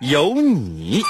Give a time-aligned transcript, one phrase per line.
[0.00, 1.02] 有你。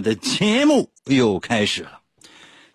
[0.00, 2.00] 们的节目又开始了。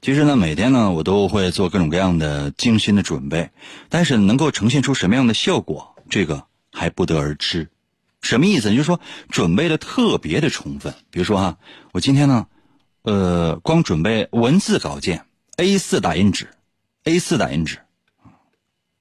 [0.02, 3.50] 其实呢，每天呢，我都会做各种各样的精心的准备，
[3.90, 7.70] 但是能够呈现出什么样的效果，这个还不得而知。
[8.22, 8.70] 什么意思？
[8.70, 10.94] 就是说准备的特别的充分。
[11.10, 11.58] 比如说哈，
[11.92, 12.46] 我今天呢，
[13.02, 15.26] 呃，光准备文字稿件
[15.58, 16.50] ，A 4打印纸
[17.06, 17.80] ，A 4打印纸，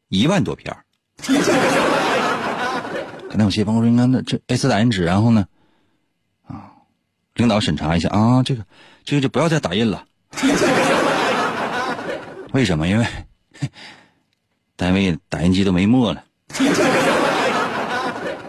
[0.08, 0.84] 一万多篇儿
[3.28, 5.46] 可能有些朋友说，应该那这 A 4打印纸，然后呢，
[7.34, 8.64] 领导审查一下啊，这个
[9.04, 10.04] 这个就不要再打印了。
[12.52, 12.86] 为什么？
[12.86, 13.06] 因为
[14.76, 16.22] 单位打印机都没墨了。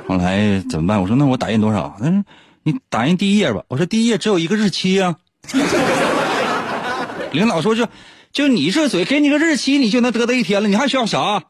[0.07, 1.01] 后来怎么办？
[1.01, 1.95] 我说那我打印多少？
[1.99, 2.23] 他说
[2.63, 3.63] 你打印第一页吧。
[3.67, 5.15] 我说第一页只有一个日期啊、
[7.31, 7.87] 领导说就
[8.31, 11.43] 就你这嘴，给你个日期你就能得到一天了，你还需要啥？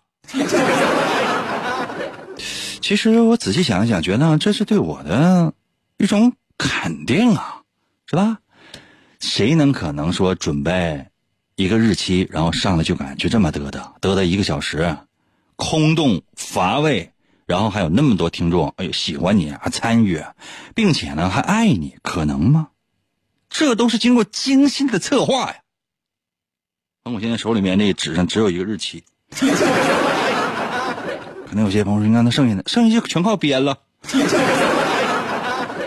[2.82, 5.52] 其实我仔细想一想，觉得这是对我的
[5.98, 7.62] 一种肯定啊，
[8.08, 8.40] 是吧？
[9.20, 11.08] 谁能可能说准备
[11.56, 14.98] 一个日期，然后上来就敢就这么得的，得的一个小时，
[15.56, 17.12] 空洞乏味，
[17.46, 20.24] 然后还有那么多听众，哎呦喜欢你啊，参与，
[20.76, 22.68] 并且呢还爱你，可能吗？
[23.50, 25.56] 这都是经过精心的策划呀。
[27.04, 29.04] 那我现在手里面这纸上只有一个日期，
[31.48, 33.80] 可能有些朋友说，你看那剩下的，剩下就全靠编了。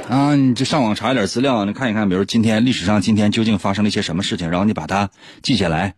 [0.08, 5.10] 啊，你这上网查一点资料，你看一看，比如今天历史上今天究竟发生了一些什么事情，然后你把它
[5.42, 5.94] 记下来，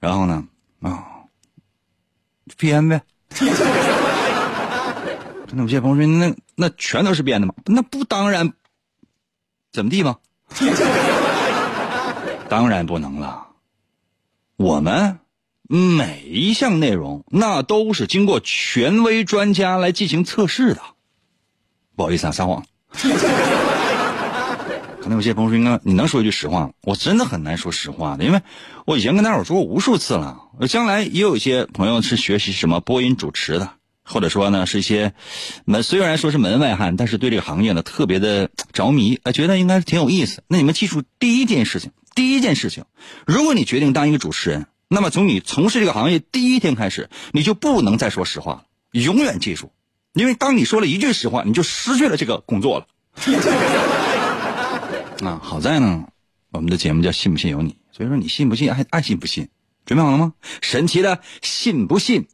[0.00, 0.44] 然后呢，
[0.82, 1.02] 啊，
[2.58, 3.00] 编呗。
[5.56, 7.54] 那有些朋友说，那那全都是编的吗？
[7.64, 8.52] 那不当然，
[9.72, 10.18] 怎么地吗？
[12.50, 13.46] 当然不能了。
[14.56, 15.20] 我们
[15.62, 20.82] 每一项内容，那都是经过权威专家来进行测试的。
[21.96, 22.66] 不好意思啊，撒谎。
[25.00, 26.70] 可能有些朋友说，应该你能说一句实话吗？
[26.82, 28.40] 我真的很难说实话的，因为
[28.86, 30.40] 我以前跟大伙说过无数次了。
[30.68, 33.72] 将来也有一些朋友是学习什么播音主持的，
[34.02, 35.12] 或者说呢是一些
[35.66, 40.42] 门虽然说是门外汉，但是对这个行业呢特别的着迷，呃，觉得应该挺有意思。
[40.48, 42.84] 那你们记住第一件事情，第一件事情，
[43.26, 48.62] 如果你决定当一个主持人，那么从你从事这个行业第一天开始，你就不能再说实话了，
[48.92, 49.70] 永远记住，
[50.14, 52.86] 因为当你说了一句实话，你就失去了这个工作了。
[55.28, 56.08] 啊，好在呢，
[56.50, 59.48] 我们的节目叫信不信由你，所以说你信不信爱爱信不信，
[59.84, 60.34] 准备好了吗？
[60.62, 62.28] 神奇的信不信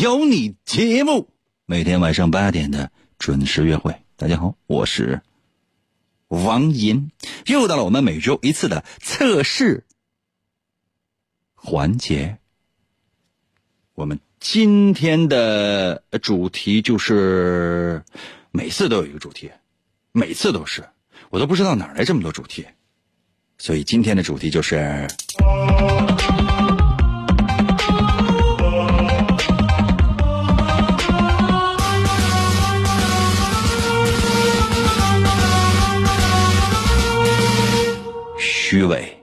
[0.00, 1.30] 由你节目，
[1.64, 4.02] 每天晚上八点的准时约会。
[4.16, 5.22] 大家好，我是
[6.28, 7.10] 王银，
[7.46, 9.86] 又到了我们每周一次的测试
[11.54, 12.38] 环节。
[13.94, 18.00] 我们今天的主题就是
[18.52, 19.50] 每次都有一个主题，
[20.12, 20.84] 每次都是，
[21.30, 22.64] 我都不知道哪来这么多主题，
[23.58, 25.08] 所以今天的主题就是
[38.38, 39.15] 虚伪。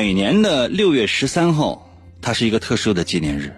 [0.00, 1.86] 每年的六月十三号，
[2.22, 3.54] 它是一个特殊的纪念日。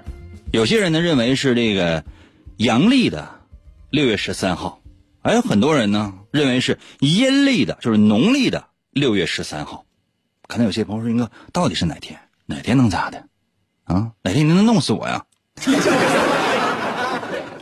[0.50, 2.02] 有些人呢认为是这个
[2.56, 3.30] 阳历的
[3.90, 4.82] 六月十三号，
[5.22, 9.84] 还有很多人呢认为是阴历的，就是农历的六月十三号。
[10.48, 12.18] 可能有些朋友说：“英哥，到底是哪天？
[12.46, 13.24] 哪天能咋的？
[13.84, 15.24] 啊，哪天你能弄死我呀？”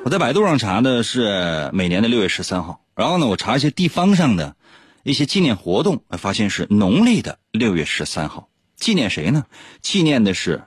[0.04, 4.56] 我在百度上查的是每年的六月十三号，然后呢，我查一些地方上的
[5.02, 8.48] 一些纪念活动，发现是农历的六月十三号。
[8.80, 9.46] 纪念谁呢？
[9.82, 10.64] 纪念的是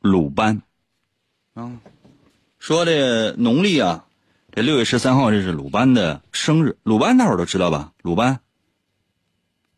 [0.00, 0.62] 鲁班。
[1.54, 1.72] 啊，
[2.58, 4.04] 说这农历啊，
[4.52, 6.76] 这六月十三号这是鲁班的生日。
[6.82, 7.92] 鲁班大伙都知道吧？
[8.02, 8.40] 鲁班，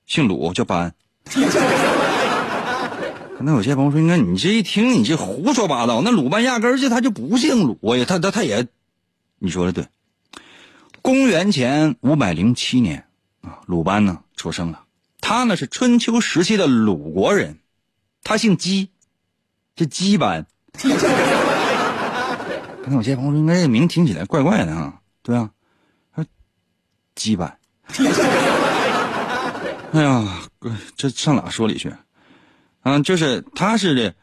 [0.07, 0.93] 姓鲁叫班。
[3.39, 6.03] 可能有些朋友说：“应该你这一听，你这胡说八道。
[6.03, 8.67] 那鲁班压根儿就他就不姓鲁呀，他他他也，
[9.39, 9.87] 你说的对。
[11.01, 13.07] 公元前五百零七年
[13.43, 14.83] 啊，鲁班呢出生了。
[15.29, 17.59] 他呢是春秋时期的鲁国人，
[18.25, 18.89] 他姓姬，
[19.77, 20.47] 是姬班。
[20.73, 20.89] 刚
[22.89, 25.51] 才有些朋友说：“应该这名听起来怪怪的啊，对啊，
[26.15, 26.25] 他
[27.15, 27.59] 姬班。
[29.93, 30.49] 哎呀，
[30.97, 31.93] 这上哪说理去？”
[32.85, 34.15] 嗯，就是他是这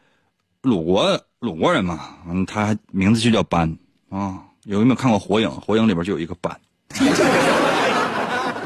[0.62, 3.78] 鲁国鲁国人嘛，嗯，他名字就叫班
[4.10, 4.42] 啊。
[4.64, 5.48] 有没有看过《火影》？
[5.60, 6.60] 《火影》里边就有一个班。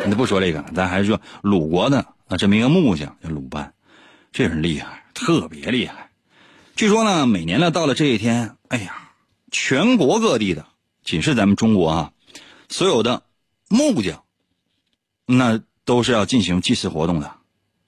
[0.06, 3.74] 你不说这个，咱还是说鲁国的啊，这么一个木匠叫鲁班，
[4.32, 6.10] 这人厉害，特别厉害。
[6.76, 9.12] 据说呢，每年呢到了这一天，哎呀，
[9.50, 10.66] 全国各地的，
[11.04, 12.12] 仅是咱们中国啊，
[12.68, 13.22] 所有的
[13.68, 14.22] 木匠，
[15.26, 17.34] 那都是要进行祭祀活动的。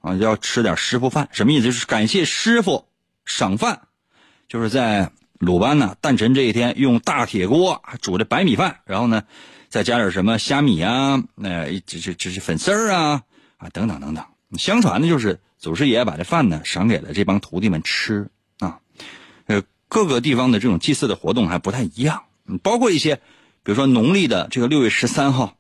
[0.01, 1.67] 啊，要吃点师傅饭，什么意思？
[1.67, 2.89] 就是感谢师傅
[3.25, 3.83] 赏饭，
[4.49, 9.23] 就是在鲁班呢诞辰这一天，用大铁锅煮的白米饭，然后呢，
[9.73, 13.23] 再加点什么虾米啊，那这这这是粉丝儿啊
[13.57, 14.23] 啊等等等等。
[14.59, 18.29] 相传呢，就是祖师爷把这饭呢赏给了这帮徒弟们吃
[18.59, 18.81] 啊。
[19.47, 22.25] 呃，各个地方的这种祭祀的活动还不太一样，
[22.63, 23.17] 包括一些，
[23.63, 25.57] 比如说农历的这个六月十三号。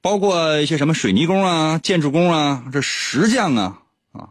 [0.00, 4.30] 包括一些什么水泥工啊、建筑工啊、这石匠啊啊，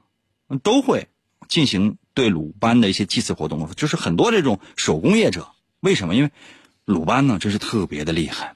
[0.64, 1.08] 都会
[1.48, 3.74] 进行对鲁班的一些祭祀活动。
[3.78, 5.48] 就是很多这种手工业者，
[5.80, 6.14] 为什么？
[6.14, 6.32] 因为
[6.84, 8.56] 鲁班呢，真是特别的厉害。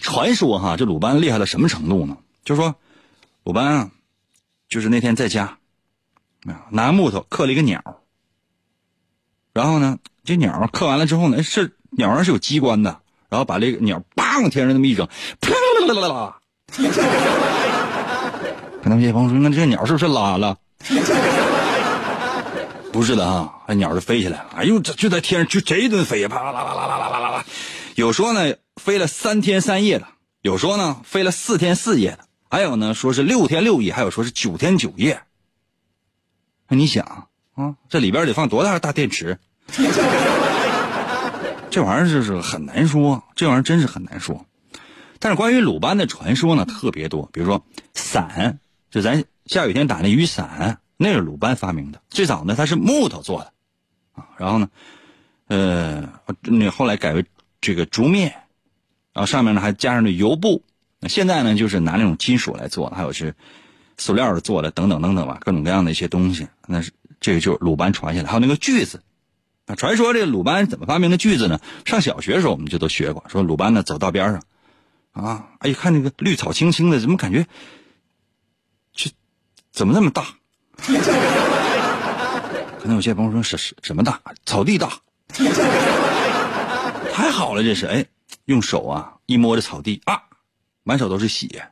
[0.00, 2.16] 传说哈，这鲁班厉害到什么程度呢？
[2.44, 2.74] 就说，
[3.44, 3.90] 鲁班啊，
[4.68, 5.58] 就是那天在家，
[6.70, 7.82] 拿木头刻了一个鸟，
[9.52, 15.08] 然后呢，这鸟刻完了之后呢，是鸟上是有机关的，然后把这个鸟叭往天上那么一扔，
[15.40, 15.56] 啪啦
[15.86, 16.36] 啦啦啦。
[18.82, 20.56] 可能有些朋友说：“那这鸟是不是拉了？”
[22.92, 24.46] 不是的啊，那鸟就飞起来了。
[24.54, 27.44] 哎呦，这就在天上就这一顿飞，啪啦啦啦啦啦啦啦啦。
[27.96, 30.06] 有说呢飞了三天三夜的，
[30.42, 35.22] 有说呢飞了四天四夜的，还有呢说是六天六夜，还有说是九天九夜。
[36.68, 39.38] 那你想啊，这里边得放多大大电池？
[41.70, 44.44] 这玩意儿就是很难说，这玩意儿真是很难说。
[45.18, 47.30] 但是关于鲁班的传说呢，特别多。
[47.32, 47.64] 比如说
[47.94, 48.58] 伞，
[48.90, 52.02] 就咱下雨天打那雨伞，那是鲁班发明的。
[52.10, 53.52] 最早呢，它是木头做的，
[54.12, 54.68] 啊，然后呢，
[55.46, 56.06] 呃，
[56.42, 57.24] 那后来改为
[57.66, 58.30] 这个竹篾，
[59.12, 60.62] 然后上面呢还加上了油布。
[61.00, 63.34] 那现在呢，就是拿那种金属来做，还有是
[63.98, 66.46] 塑料的做的，等等等等吧，各种各样的一些东西。
[66.68, 68.28] 那是这个就是鲁班传下来。
[68.28, 69.02] 还有那个锯子，
[69.66, 71.60] 啊，传说这鲁班怎么发明的锯子呢？
[71.84, 74.40] 上小学的时候我们就都学过，说鲁班呢走道边上。
[75.10, 75.48] 啊！
[75.58, 77.48] 哎，看那个绿草青青的，怎么感觉，
[78.94, 79.10] 这
[79.72, 80.24] 怎么那么大？
[82.78, 84.20] 可能有些朋友说是是什么大？
[84.44, 85.00] 草地大？
[87.16, 87.86] 还好了这是。
[87.86, 88.04] 哎
[88.44, 90.22] 用手啊一摸这草地啊
[90.84, 91.68] 满手都是血。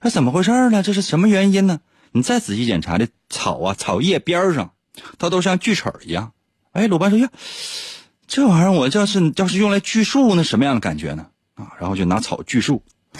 [0.00, 0.82] 那怎么回事呢？
[0.82, 1.80] 这是什么原因呢？
[2.12, 4.70] 你再仔细检查这草啊草叶边上
[5.18, 6.32] 它都像锯齿一样。
[6.70, 7.28] 哎鲁班说呀
[8.28, 11.26] 这玩意儿我要是要是用来锯树那什么样的感觉呢？
[11.54, 12.80] 啊然后就拿草锯树。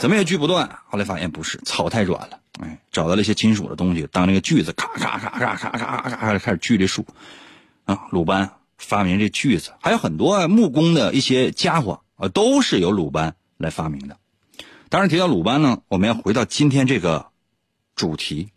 [0.00, 0.68] 怎么也锯不断。
[0.88, 2.38] 后来发现不是草太软了。
[2.60, 7.06] 哎找到了一些金属的东西当那个锯子咔咔咔咔咔咔咔咔开始锯这树。
[7.84, 14.18] 啊鲁班发明这锯子，还有很多木工的一些家伙啊，都是由鲁班来发明的。
[14.88, 17.30] 当然提到鲁班呢，我们要回到今天这个
[17.94, 18.48] 主题，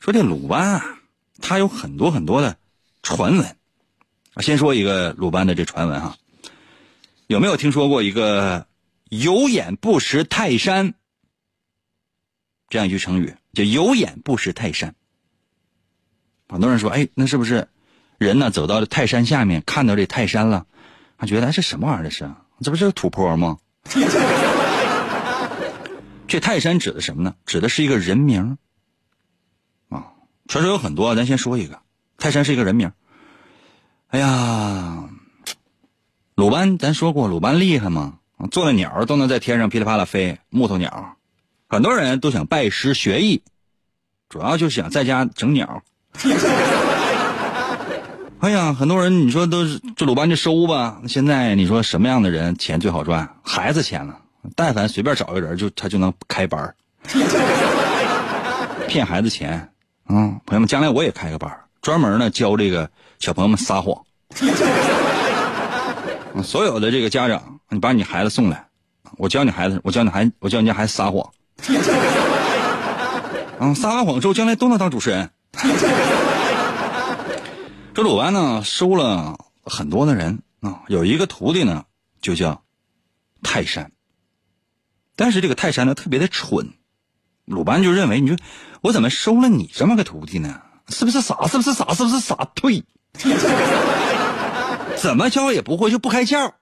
[0.00, 0.98] 说这鲁班啊，
[1.40, 2.56] 他有很多很多的
[3.02, 3.56] 传闻。
[4.40, 6.16] 先说一个鲁班的这传闻哈。
[7.26, 8.66] 有没有听说过一个
[9.10, 10.94] “有眼不识泰山”
[12.68, 13.36] 这样一句成语？
[13.52, 14.94] 就“有眼不识泰山”。
[16.48, 17.68] 很多人说：“哎，那是不是
[18.20, 18.50] 人呢？
[18.50, 20.66] 走到了泰山下面，看到这泰山了，
[21.16, 22.04] 他觉得，这什么玩意儿？
[22.04, 22.30] 这是？
[22.60, 23.56] 这不是个土坡吗？”
[26.28, 27.34] 这泰山指的什么呢？
[27.46, 28.58] 指的是一个人名
[29.88, 30.12] 啊。
[30.48, 31.80] 传说有很多，咱先说一个，
[32.18, 32.92] 泰山是一个人名。
[34.08, 35.08] 哎呀。
[36.34, 38.18] 鲁班，咱说过鲁班厉害吗？
[38.50, 41.16] 做的鸟都能在天上噼里啪啦飞，木头鸟。
[41.70, 43.42] 很多人都想拜师学艺，
[44.28, 45.82] 主要就是想在家整鸟。
[48.40, 50.98] 哎呀，很多人你说都是这鲁班就收吧。
[51.06, 53.28] 现在你说什么样的人钱最好赚？
[53.42, 54.16] 孩子钱了，
[54.56, 56.74] 但凡随便找一个人就他就能开班
[58.88, 59.68] 骗孩子钱。
[60.08, 63.94] 嗯，朋友们，将来我也开个班专门呢教这个小朋友们撒谎。
[66.42, 68.64] 所有的这个家长，你把你孩子送来，
[69.18, 71.30] 我教你孩子，我教你孩，我教你家孩子撒谎。
[73.60, 75.28] 嗯，撒完谎之后，将来都能当主持人。
[78.02, 81.84] 鲁班呢收了很多的人啊，有一个徒弟呢
[82.20, 82.62] 就叫
[83.42, 83.92] 泰山。
[85.16, 86.72] 但是这个泰山呢特别的蠢，
[87.44, 88.36] 鲁班就认为，你说
[88.80, 90.62] 我怎么收了你这么个徒弟呢？
[90.88, 91.46] 是不是傻？
[91.46, 91.94] 是不是傻？
[91.94, 92.34] 是不是傻？
[92.54, 92.84] 退！
[94.96, 96.52] 怎么教也不会，就不开窍。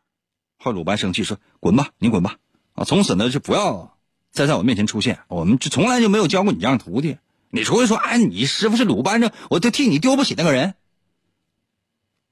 [0.58, 2.36] 后鲁班生气说：“滚吧，你滚吧！
[2.74, 3.96] 啊，从此呢就不要
[4.32, 5.20] 再在我面前出现。
[5.28, 7.18] 我们就从来就没有教过你这样徒弟。
[7.50, 10.74] 你除非说，哎，你师傅是鲁班，这我就替你丢不起那个人。”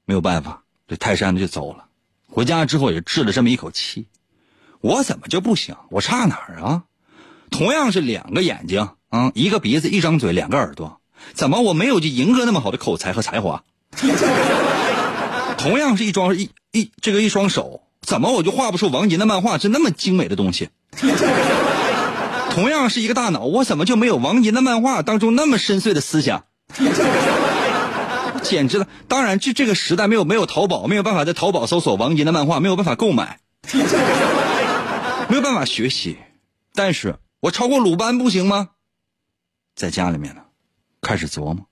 [0.07, 1.83] 没有办法，这泰山就走了。
[2.29, 4.07] 回家之后也治了这么一口气。
[4.79, 5.75] 我怎么就不行？
[5.89, 6.83] 我差哪儿啊？
[7.51, 11.01] 同样是两个眼睛啊，一个鼻子，一张嘴，两个耳朵，
[11.33, 13.63] 怎么我没有就银哥那么好的口才和才华？
[15.57, 20.69] 同样是一双一一这个一双手，怎么我就画不出王杰的漫画是那么精美的东西？
[22.51, 26.45] 同样是一个大脑，我怎么就没有王杰的漫画当中那么深邃的思想？
[28.47, 28.87] 简直了！
[29.09, 33.39] 当然，这这个时代没有没有淘宝，没有办法在淘宝搜索王杰的漫画，没有办法购买，
[35.27, 36.17] 没有办法学习。
[36.73, 38.69] 但是我超过鲁班不行吗？
[39.75, 40.41] 在家里面呢，
[41.01, 41.67] 开始琢磨，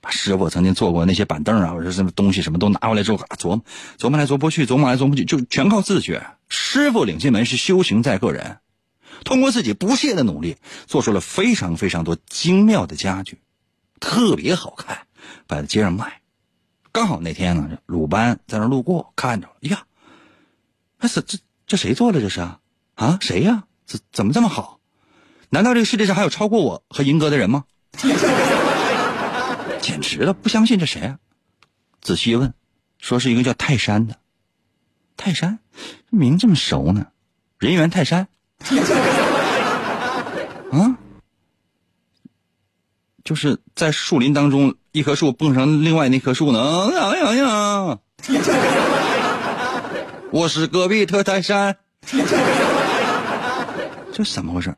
[0.00, 3.64] 把师傅曾经做过那些板凳啊，或者什么东西什么都拿回来之后，啊琢磨
[3.98, 6.24] 琢磨来琢磨去，琢磨来琢磨去，就全靠自觉。
[6.48, 8.58] 师傅领进门是修行在个人，
[9.24, 10.56] 通过自己不懈的努力，
[10.86, 13.40] 做出了非常非常多精妙的家具，
[13.98, 15.06] 特别好看。
[15.46, 16.20] 摆在街上卖，
[16.92, 19.84] 刚好那天呢，鲁班在那路过，看着了，呀，
[20.98, 22.60] 那是这这谁做的这是啊？
[22.94, 23.64] 啊，谁呀？
[23.86, 24.80] 怎怎么这么好？
[25.50, 27.64] 难道这个世界上还有超过我和银哥的人吗？
[29.80, 31.18] 简直了，不相信这谁啊？
[32.00, 32.54] 仔细一问，
[32.98, 34.18] 说是一个叫泰山的。
[35.16, 35.58] 泰山，
[36.10, 37.08] 名这么熟呢？
[37.58, 38.28] 人猿泰山。
[40.72, 40.98] 啊？
[43.22, 46.88] 就是在树林当中，一棵树蹦上另外那棵树呢。
[46.96, 47.98] 哎呀呀！
[50.30, 51.76] 我是隔壁特泰山。
[54.12, 54.76] 这怎么回事？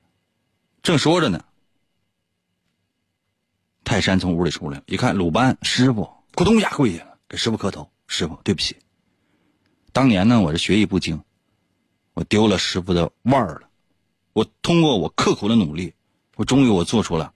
[0.83, 1.45] 正说着呢，
[3.85, 8.75] 泰山从屋里出来，一看鲁班师傅，咕咚一下跪下了，给师傅磕头：“师傅，对不起，
[9.93, 11.23] 当年呢，我是学艺不精，
[12.15, 13.69] 我丢了师傅的腕儿了。
[14.33, 15.93] 我通过我刻苦的努力，
[16.37, 17.35] 我终于我做出了。”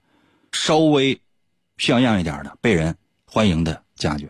[0.51, 1.21] 稍微
[1.81, 2.95] 像样一点的、被人
[3.25, 4.29] 欢迎的家具，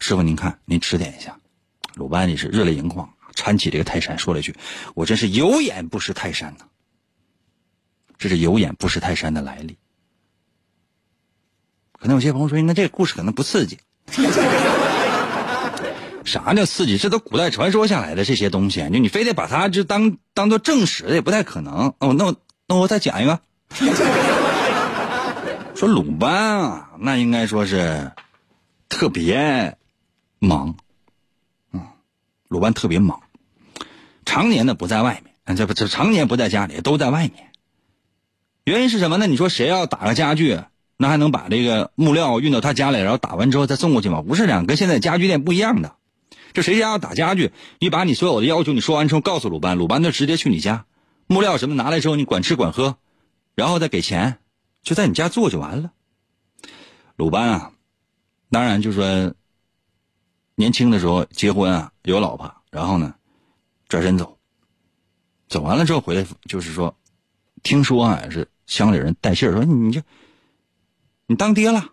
[0.00, 1.38] 师傅您看，您指点一下。
[1.94, 4.56] 鲁班也是热泪盈眶，搀起这个泰山，说了一句
[4.96, 6.64] ：“我真是有眼不识泰山呐。”
[8.18, 9.78] 这是有眼不识泰山的来历。
[11.92, 13.78] 可能有些朋友说：“那这个故事可能不刺激。
[16.26, 16.98] ”啥叫刺激？
[16.98, 21.94] 这都古代传说下来的这些东西，就你非得把它就当当做正史，也不太可能。
[22.00, 22.34] 哦，那我
[22.66, 23.40] 那我再讲一个。
[25.76, 28.12] 说鲁班啊，那应该说是
[28.88, 29.76] 特别
[30.38, 30.74] 忙，
[31.70, 31.86] 嗯，
[32.48, 33.20] 鲁班特别忙，
[34.24, 37.52] 常年的不在外面，这不这常年不在家里，都在外面。
[38.64, 39.26] 原因是什么呢？
[39.26, 40.58] 你说谁要打个家具，
[40.96, 44.22] 那还能把这个木料运到他家里，然后打完之后再送过去吗？
[44.26, 45.96] 不是这样，跟现在家具店不一样的。
[46.54, 50.86] 这谁家要打家具，你把你所有的要求你说完之后告诉鲁班，鲁班就直接去你家，
[51.26, 52.96] 木料什么拿来之后你管吃管喝，
[53.54, 54.38] 然后再给钱。
[54.86, 55.90] 就在你家做就完了。
[57.16, 57.72] 鲁班啊，
[58.52, 59.34] 当然就说，
[60.54, 63.16] 年轻的时候结婚啊，有老婆，然后呢，
[63.88, 64.38] 转身走，
[65.48, 66.96] 走完了之后回来，就是说，
[67.64, 70.00] 听说啊是乡里人带信儿说你就，
[71.26, 71.88] 你当爹了。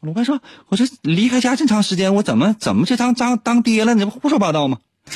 [0.00, 3.92] 鲁班说：“我这离开家这么长时间，我怎么怎么就当当当爹了？
[3.92, 4.78] 你这不胡说八道吗？”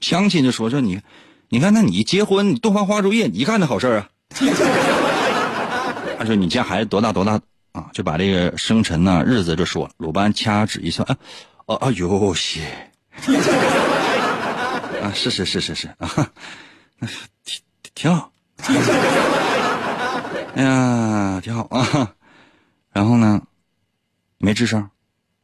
[0.00, 1.02] 乡亲就说说你。
[1.48, 4.08] 你看，那你结婚，你洞房花烛夜，你干的好事啊？
[6.18, 7.40] 他说：“你家孩子多大多大
[7.72, 9.92] 啊？”就把这个生辰呢日子就说了。
[9.98, 11.16] 鲁班掐指一算，啊，
[11.66, 12.62] 哦哎呦西，
[15.02, 16.08] 啊是是是是是啊，
[17.44, 17.60] 挺
[17.94, 18.32] 挺好，
[20.56, 22.14] 哎呀挺好啊。
[22.92, 23.42] 然后呢，
[24.38, 24.88] 没吱声。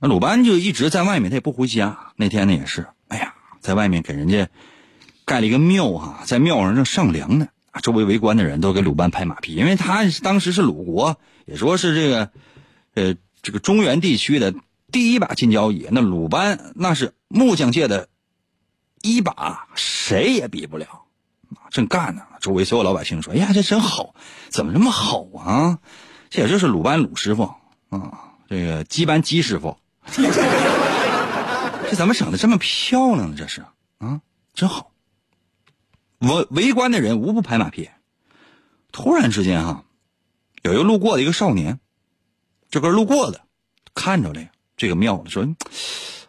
[0.00, 1.96] 那鲁班就一直在外面，他也不回家。
[2.16, 3.34] 那天呢也是，哎呀。
[3.60, 4.48] 在外面给人家
[5.32, 7.48] 盖了一个庙啊，在庙上正上梁呢。
[7.82, 12.30] 周围围观的人都给鲁班拍马屁，因为他当时是鲁国，也说是这个，
[12.92, 14.52] 呃，这个中原地区的
[14.90, 15.88] 第一把金交椅。
[15.90, 18.10] 那鲁班那是木匠界的
[19.00, 21.04] 一把，谁也比不了。
[21.70, 24.14] 正干呢，周围所有老百姓说：“哎呀，这真好，
[24.50, 25.78] 怎么这么好啊？
[26.28, 27.54] 这也就是鲁班鲁师傅
[27.88, 29.78] 啊，这个鸡班鸡师傅。
[31.88, 33.34] ”这怎么整的这么漂亮呢？
[33.38, 33.64] 这是
[33.96, 34.20] 啊，
[34.52, 34.91] 真好。
[36.22, 37.90] 围围观的人无不拍马屁。
[38.90, 39.84] 突然之间，哈，
[40.62, 41.80] 有一个路过的一个少年，
[42.70, 43.42] 这个路过的
[43.94, 44.40] 看着了
[44.76, 45.46] 这个庙，说：“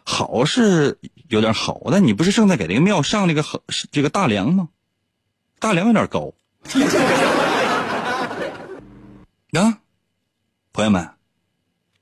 [0.04, 0.98] 好是
[1.28, 3.44] 有点好，但你不是正在给这个庙上那个
[3.90, 4.68] 这个大梁吗？
[5.58, 6.32] 大梁有点高。
[9.52, 9.78] 啊，
[10.72, 11.10] 朋友们，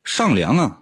[0.05, 0.79] 上梁啊！”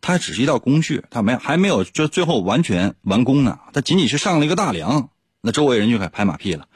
[0.00, 3.58] 它只是一道工序，它没还没有就最后完全完工呢。
[3.72, 6.68] 它仅仅是上了一个大梁，那周围人就该拍马屁了。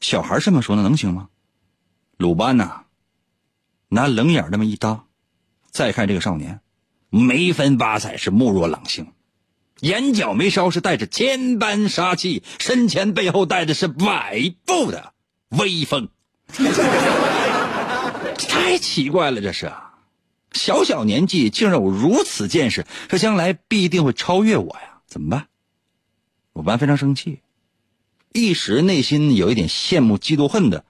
[0.00, 1.28] 小孩这么说，那能行吗？
[2.16, 2.84] 鲁班呐，
[3.88, 5.04] 拿冷眼那么一搭，
[5.70, 6.60] 再看这个少年，
[7.10, 9.12] 眉分八彩，是目若朗星，
[9.80, 15.12] 眼角眉梢是带着千般杀气，身前背后带的是百步的
[15.50, 16.08] 威风。
[18.48, 19.72] 太奇怪了，这是。
[20.52, 25.00] 小小年纪竟然有如此见识，这将来必定会超越我呀！
[25.06, 25.48] 怎么办？
[26.54, 27.40] 鲁班非常生气，
[28.36, 30.84] 一时内心有一点羡慕、嫉妒、恨的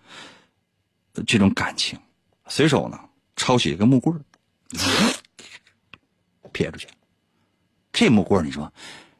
[1.27, 1.99] 这种感情，
[2.49, 2.99] 随手呢
[3.37, 4.21] 抄起一个木棍
[6.53, 6.89] 撇出去。
[7.93, 8.73] 这木棍你说，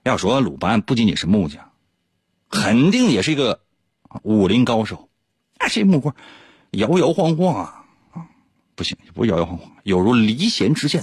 [0.03, 1.71] 要说鲁班不仅仅是木匠，
[2.51, 3.61] 肯定也是一个
[4.23, 5.09] 武林高手。
[5.59, 6.15] 那，这木棍
[6.73, 7.85] 摇摇晃晃啊！
[8.75, 11.03] 不行，不摇摇晃晃，有如离弦之箭，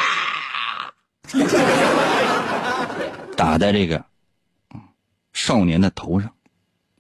[3.38, 4.04] 打在这个
[5.40, 6.34] 少年的头上。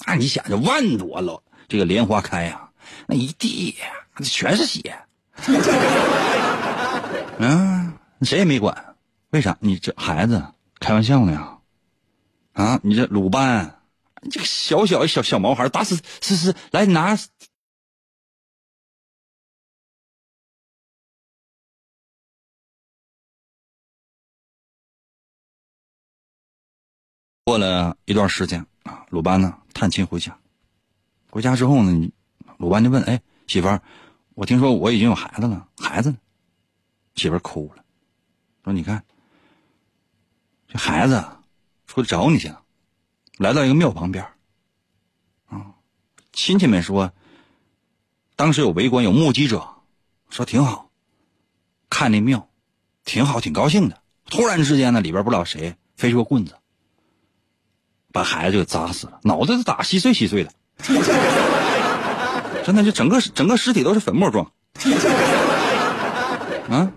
[0.05, 2.69] 啊，你想，这万朵了，这个莲花开呀，
[3.05, 3.75] 那一地
[4.23, 4.97] 全是血。
[7.37, 8.95] 嗯，谁也没管，
[9.31, 9.57] 为啥？
[9.59, 10.41] 你这孩子
[10.79, 11.57] 开玩笑呢呀？
[12.53, 13.81] 啊，你这鲁班，
[14.21, 17.17] 你这个小小小小毛孩，打死是是来拿。
[27.49, 30.37] 过了一段时间啊，鲁班呢探亲回家，
[31.31, 32.11] 回家之后呢，
[32.57, 33.81] 鲁班就问：“哎，媳妇儿，
[34.35, 36.17] 我听说我已经有孩子了，孩子呢？”
[37.17, 37.83] 媳妇儿哭了，
[38.63, 39.03] 说：“你看，
[40.67, 41.25] 这孩子
[41.87, 42.61] 出去找你去了，
[43.39, 44.23] 来到一个庙旁边
[45.47, 45.73] 啊，
[46.31, 47.11] 亲戚们说，
[48.35, 49.67] 当时有围观有目击者，
[50.29, 50.91] 说挺好，
[51.89, 52.47] 看那庙，
[53.05, 53.99] 挺好，挺高兴的。
[54.25, 56.55] 突然之间呢，里边不知道谁飞出个棍子。”
[58.11, 60.51] 把孩子就砸死了，脑袋都打稀碎稀碎的，
[62.65, 64.51] 真的就整个整个尸体都是粉末状。
[66.69, 66.91] 啊，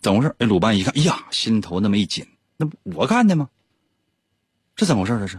[0.00, 0.34] 怎么回事？
[0.38, 2.26] 哎，鲁班一看，哎呀，心头那么一紧，
[2.56, 3.48] 那不我干的吗？
[4.74, 5.18] 这怎么回事？
[5.18, 5.38] 这是？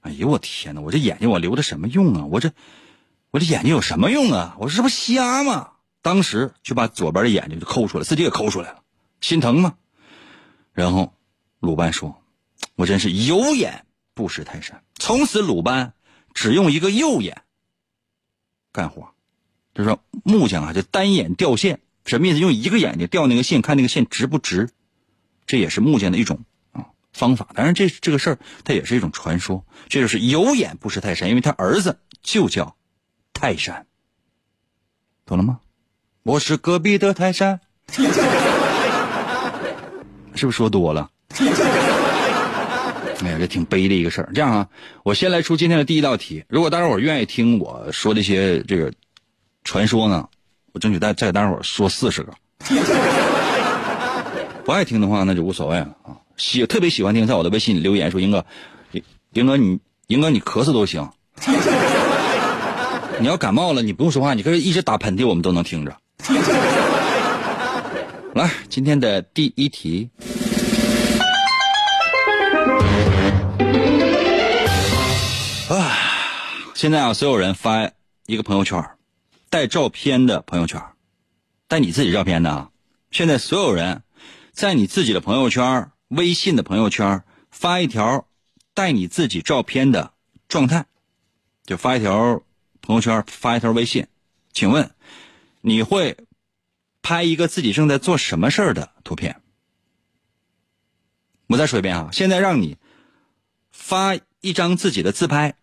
[0.00, 0.80] 哎呦我天哪！
[0.82, 2.26] 我这眼睛我留着什么用啊？
[2.26, 2.50] 我这
[3.30, 4.56] 我这眼睛有什么用啊？
[4.58, 5.70] 我这不瞎吗？
[6.02, 8.82] 当时就把左边的眼睛就抠出来，自己也抠出来了，
[9.22, 9.74] 心疼吗？
[10.74, 11.14] 然后
[11.60, 12.14] 鲁班说
[12.76, 15.92] ：“我真是有眼。”不识泰山，从此鲁班
[16.32, 17.42] 只用一个右眼
[18.72, 19.10] 干活。
[19.74, 22.38] 就说木匠啊，就单眼吊线，什么意思？
[22.38, 24.70] 用一个眼睛吊那个线，看那个线直不直。
[25.46, 27.48] 这也是木匠的一种啊方法。
[27.54, 29.64] 当然，这这个事儿它也是一种传说。
[29.88, 32.76] 这就是有眼不识泰山，因为他儿子就叫
[33.32, 33.86] 泰山，
[35.26, 35.60] 懂了吗？
[36.22, 37.60] 我是隔壁的泰山，
[40.34, 41.10] 是不是说多了？
[43.34, 44.30] 哎呀，这挺悲的一个事儿。
[44.32, 44.68] 这样啊，
[45.02, 46.44] 我先来出今天的第一道题。
[46.48, 48.92] 如果大家伙愿意听我说这些这个
[49.64, 50.26] 传说呢，
[50.72, 52.32] 我争取再再给大家伙说四十个。
[54.64, 56.16] 不爱听的话，那就无所谓了啊。
[56.36, 58.44] 喜特别喜欢听，在我的微信里留言说：“英哥，
[59.32, 61.06] 英哥你英哥你咳嗽都行。
[63.20, 65.96] 你要感冒了，你不用说话，你可以一直打喷嚏，我们都能听着。
[68.34, 70.08] ”来，今天的第一题。
[76.84, 77.92] 现在啊，所有人发
[78.26, 78.98] 一个朋友圈，
[79.48, 80.82] 带照片的朋友圈，
[81.66, 82.72] 带你自己照片的啊。
[83.10, 84.02] 现在所有人，
[84.52, 88.28] 在你自己的朋友圈、微信的朋友圈发一条
[88.74, 90.12] 带你自己照片的
[90.46, 90.84] 状态，
[91.64, 92.42] 就发一条
[92.82, 94.06] 朋友圈，发一条微信。
[94.52, 94.90] 请问，
[95.62, 96.18] 你会
[97.00, 99.40] 拍一个自己正在做什么事儿的图片？
[101.46, 102.76] 我再说一遍啊，现在让你
[103.70, 105.54] 发一张自己的自拍，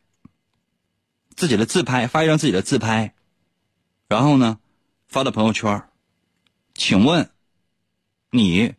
[1.42, 3.16] 自己的自拍，发一张自己的自拍，
[4.08, 4.60] 然后呢，
[5.08, 5.90] 发到朋友圈。
[6.76, 7.32] 请问，
[8.30, 8.76] 你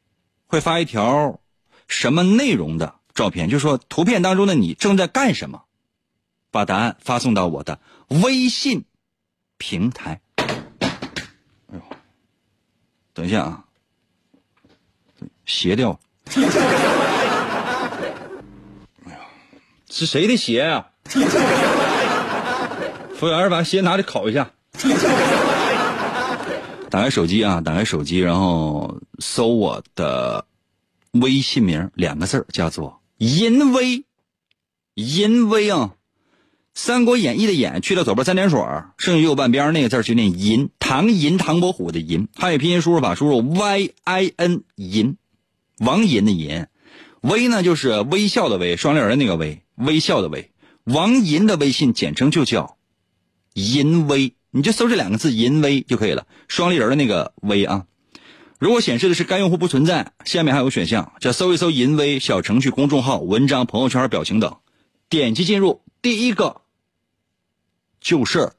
[0.46, 1.40] 会发一条
[1.88, 3.48] 什么内容的照片？
[3.48, 5.64] 就是说，图片当中的你正在干什么？
[6.53, 8.85] 把答案发送到我的微信
[9.59, 10.20] 平台。
[10.37, 10.46] 哎
[11.72, 11.81] 呦，
[13.12, 13.64] 等一下啊，
[15.44, 15.98] 鞋掉。
[19.05, 19.18] 哎呀，
[19.90, 20.90] 是谁的鞋啊？
[23.22, 24.50] 服务员，把鞋拿来烤一下。
[26.90, 30.44] 打开手机啊，打开手机，然后搜我的
[31.12, 34.04] 微信名两个字叫做“淫威”，
[34.94, 35.92] 淫威啊。
[36.74, 38.58] 《三国演义》的演去掉左边三点水，
[38.98, 40.70] 剩下右半边那个字就念银。
[40.80, 42.26] 唐银，唐伯虎的银。
[42.35, 45.16] 汉语拼音输入法输入 y i n 银，
[45.78, 46.66] 王银的银。
[47.20, 50.50] 微呢就是微笑的微，双立人那个微，微笑的微。
[50.82, 52.76] 王银的微信简称就叫
[53.54, 56.26] 淫微，你就搜这两个字淫微就可以了。
[56.48, 57.84] 双立人的那个微啊，
[58.58, 64.56] 如果显示的是该用户不存在，下面还有选项叫搜一搜淫微小程序、公众号、文章、朋友圈、表情等，
[65.08, 66.62] 点击进入第一个。
[68.00, 68.50] 就是。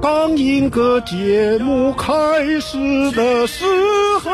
[0.00, 2.12] 当一个节目开
[2.60, 3.64] 始的时
[4.22, 4.30] 候，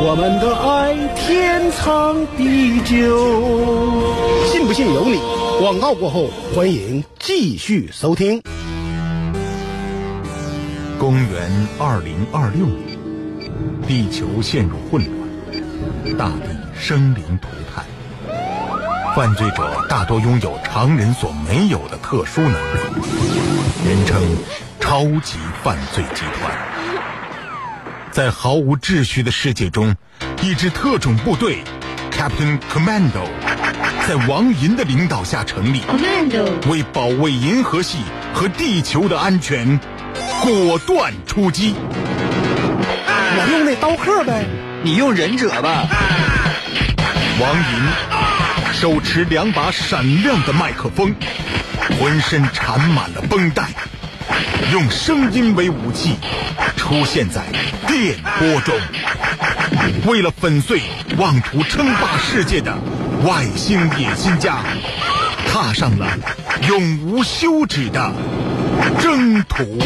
[0.00, 4.37] 我们的爱天长地久。
[4.68, 5.18] 不信由你。
[5.58, 8.42] 广告过后，欢迎继续收听。
[10.98, 12.98] 公元二零二六年，
[13.86, 17.82] 地球陷入混乱，大地生灵涂炭。
[19.16, 22.78] 犯罪者大多拥有常人所没有的特殊能力，
[23.86, 24.22] 人称
[24.78, 26.52] “超级犯罪集团”。
[28.12, 29.96] 在毫无秩序的世界中，
[30.42, 31.64] 一支特种部队
[32.10, 33.24] Captain Commando
[34.06, 35.82] 在王银的领导下成立，
[36.68, 37.98] 为保卫银河系
[38.32, 39.78] 和地球的安全，
[40.42, 41.74] 果断出击。
[43.06, 44.44] 我用那刀客呗，
[44.82, 45.86] 你用忍者吧。
[47.40, 47.62] 王银。
[48.80, 51.12] 手持两把闪亮的麦克风，
[51.98, 53.70] 浑身缠满了绷带，
[54.70, 56.14] 用声音为武器，
[56.76, 57.42] 出现在
[57.88, 58.72] 电波中。
[60.06, 60.80] 为了粉碎
[61.16, 62.72] 妄图称霸世界的
[63.26, 64.62] 外星野心家，
[65.46, 66.16] 踏上了
[66.68, 68.12] 永无休止的
[69.00, 69.78] 征途。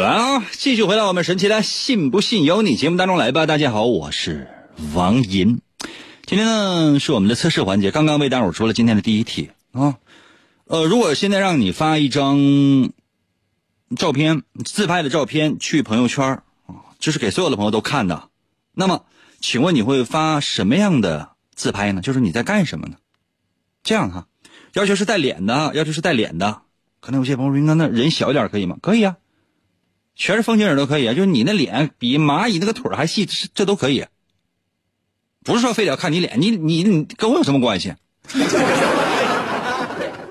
[0.00, 0.44] 啊！
[0.52, 3.46] 继续回到我们神奇的“信不信由你”节目当中来吧。
[3.46, 4.48] 大家好，我是
[4.94, 5.60] 王银。
[6.26, 9.94] 今天呢是我们的测试环节，刚刚为大伙出了今天的第一题啊。
[10.66, 12.90] 呃，如果现在让你发一张
[13.96, 16.42] 照片，自拍的照片去朋友圈
[17.00, 18.28] 就是给所有的朋友都看的，
[18.72, 19.04] 那么，
[19.40, 22.02] 请问你会发什么样的自拍呢？
[22.02, 22.96] 就是你在干什么呢？
[23.82, 24.26] 这样哈，
[24.74, 26.62] 要求是带脸的，要求是带脸的。
[27.00, 29.16] 可能有些朋友说：“应该那人小一点可以吗？”可以啊。
[30.14, 34.04] 全是风景人都可以啊，就是你那脸比蚂蚁那个腿还细，这这都可以。
[35.42, 37.94] 不是说非得要看你脸，你你你跟我有什么关系？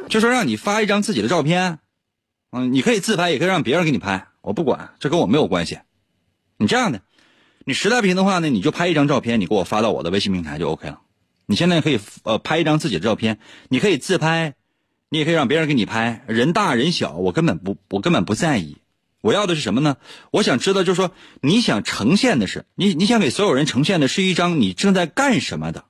[0.08, 1.80] 就说让你发一张自己的照片，
[2.52, 5.80] 嗯，你可以自拍，也可以让别人给你拍，我不管，这跟我没有关系。
[6.60, 7.02] 你这样的，
[7.64, 11.00] 你实在不行的话呢，你就拍一张照片，你给我发到我的微信平台就 OK 了。
[11.46, 14.56] 你现在可以呃拍一张自己的照片，你可以自拍，
[15.08, 18.78] 你也可以让别人给你拍，人大人小我根本不我根本不在意。
[19.22, 19.98] 我要的是什么呢？
[20.32, 25.86] 我想知道，就是说，你想呈现的是你，你想给所有人呈现的是一张你正在干什么的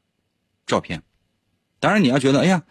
[0.67, 1.03] 照片。
[1.79, 2.63] 当然，你要觉得，哎呀，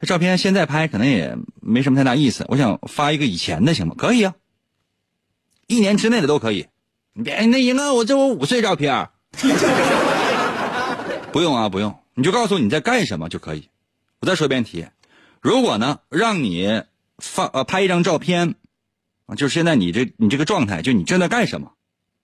[0.00, 2.44] 照片现在拍可能也没什么太大意思。
[2.48, 3.94] 我想发一个以前的，行吗？
[3.96, 4.34] 可以啊，
[5.66, 6.66] 一年之内的都可以。
[7.16, 9.08] 你别那赢啊，我这我五岁照片，
[11.32, 13.68] 不用啊，不用，你就告诉我你在干什么就可以。
[14.20, 14.84] 我再说一遍题，
[15.40, 16.82] 如果呢，让你
[17.18, 18.56] 发呃拍一张照片。
[19.26, 21.70] 啊，就是现在你这你这个状态，就你正在干什么？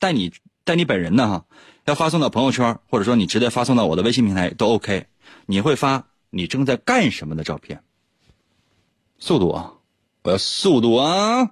[0.00, 0.32] 带你
[0.64, 1.44] 带你本人呢哈，
[1.84, 5.06] 要发送到朋友圈，或者说你直接发送到我的微信平台都 OK。
[5.46, 7.80] 你会发你正在干什么的照片？
[9.20, 9.72] 速度啊，
[10.24, 11.48] 我要速度啊！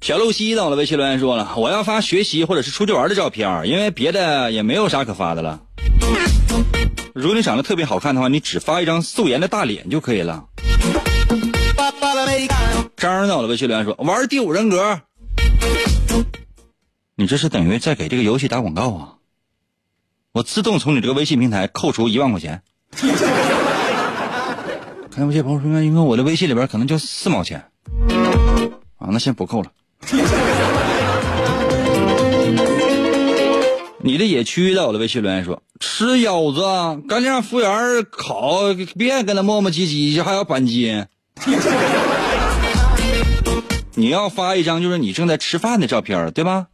[0.00, 5.60] 小露西在我的微信留言说了，我要发学习或者是出去玩的照片，因为别的也没有啥可发的了。
[7.14, 10.46] 如果你长得特别好看的话，你只发一张素颜的大脸就可以了。
[12.96, 15.00] 张脑的微信留言说：“玩第五人格，
[17.16, 19.14] 你这是等于在给这个游戏打广告啊！
[20.32, 22.62] 我自动从你这个微信平台扣除一万块钱。
[25.12, 27.64] ”看有些朋友说，因为我的微信里边可能就四毛钱
[28.96, 29.70] 啊，那先不扣了。
[34.06, 36.60] 你的野区的，我的微信留言说吃腰子，
[37.08, 41.04] 赶紧让服务员烤，别跟他磨磨唧唧，还要扳机。
[43.96, 46.66] 你要发一张就是你正在吃饭的照片，对吧？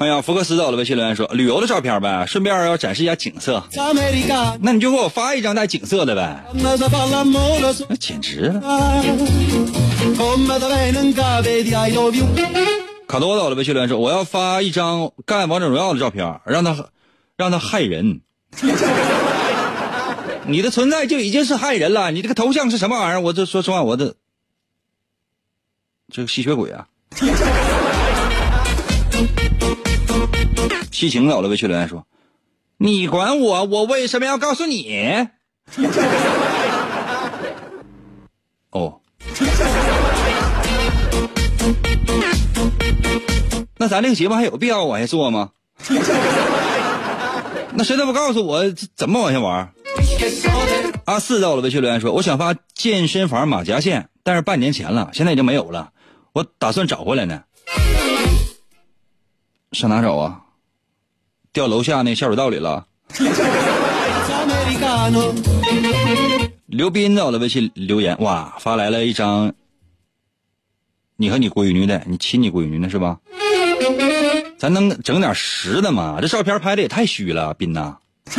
[0.00, 3.62] 哎呀，福克斯到了微信留言说旅游的照片呗，顺便要展示一下景色。
[4.62, 6.46] 那你就给我发一张带景色的呗。
[6.54, 6.78] 那
[7.96, 8.62] 简直了。
[13.06, 16.88] 卡多到了微信留言说我要发一张干王者荣耀的照片，让他
[17.36, 18.20] 让他害人。
[20.46, 23.20] 你的存在就已经是害人了，你这个头像是什么玩意儿？
[23.20, 24.14] 我这说实话，我的
[26.12, 26.86] 这个吸血鬼啊！
[30.90, 32.06] 西晴到了微信留言说
[32.78, 35.26] ：“你管我，我为什么要告诉你？”
[38.70, 39.00] 哦，
[43.76, 45.50] 那咱这个节目还有必要往下做吗？
[47.76, 49.72] 那谁都不告诉我怎么往下玩？
[51.06, 55.90] 阿四到了微信留言说：“我想发健身房马甲线，但是半年前了，现在已经没有了，
[56.32, 57.42] 我打算找回来呢。
[59.72, 60.40] 上哪找啊？
[61.52, 62.86] 掉楼下那下水道里了。
[66.66, 69.52] ”刘斌在我的微信留言，哇，发来了一张
[71.16, 73.18] 你和你闺女的，你亲你闺女呢是吧？
[74.58, 76.18] 咱能整点实的吗？
[76.20, 77.96] 这照片拍的也太虚了，斌呐。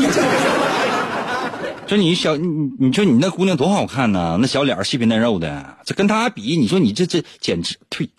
[1.87, 2.47] 说你小你
[2.79, 8.09] 你说你那姑娘多好看呐，那小脸细皮嫩肉的，这跟她比，你说你这这简直退。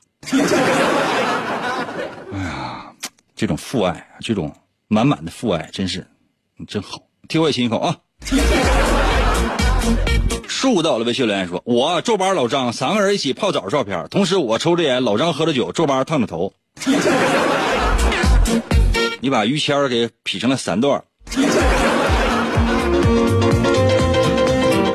[2.33, 2.93] 哎呀，
[3.35, 4.55] 这种父爱，这种
[4.87, 6.07] 满满的父爱，真是
[6.57, 7.97] 你，真好，替我也亲一口啊！
[10.57, 16.55] 树到了微信留言说：“我周八老张三个人一起泡澡照片，同时我抽着烟，老张喝着酒，周八烫着头。
[19.21, 21.05] 你把于谦给劈成了三段。”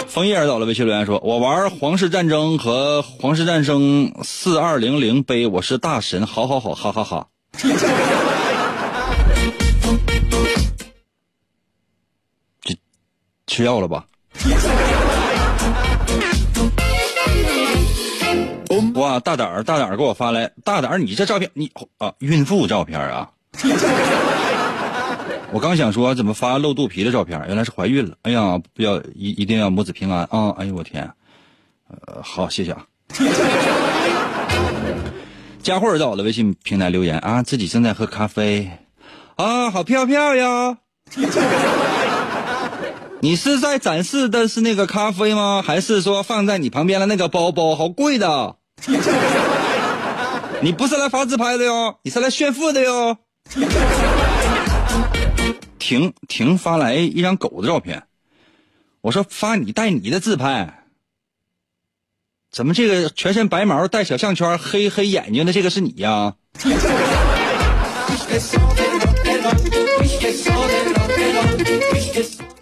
[0.10, 7.28] 枫叶到了微信留言说：“我玩皇室战争和皇室战争四二零零杯，我是大神，好好好，哈哈哈。”
[12.64, 12.76] 这
[13.46, 14.08] 吃药了吧？
[18.96, 23.30] 哇，大胆儿大胆儿给我发来，大胆儿你这照片你啊，孕妇照片啊。
[25.54, 28.16] 我刚想说怎么发露肚皮的照片，原来是怀孕了。
[28.22, 30.56] 哎呀，不要一一定要母子平安啊！
[30.58, 31.12] 哎呦我天，
[31.90, 32.86] 呃，好，谢谢啊。
[35.62, 38.72] 佳慧在我的微信平台留言啊，自己正在喝咖啡
[39.36, 40.78] 啊，好漂漂呀。
[43.20, 45.62] 你是在展示的是那个咖啡吗？
[45.64, 47.76] 还是说放在你旁边的那个包包？
[47.76, 48.56] 好贵的。
[50.62, 53.18] 你不是来发自拍的哟，你是来炫富的哟。
[55.78, 58.04] 婷婷发来一张狗的照片，
[59.02, 60.84] 我说发你带你的自拍，
[62.52, 66.36] 怎么这个全身白毛带小项圈黑黑眼睛的这个是你呀？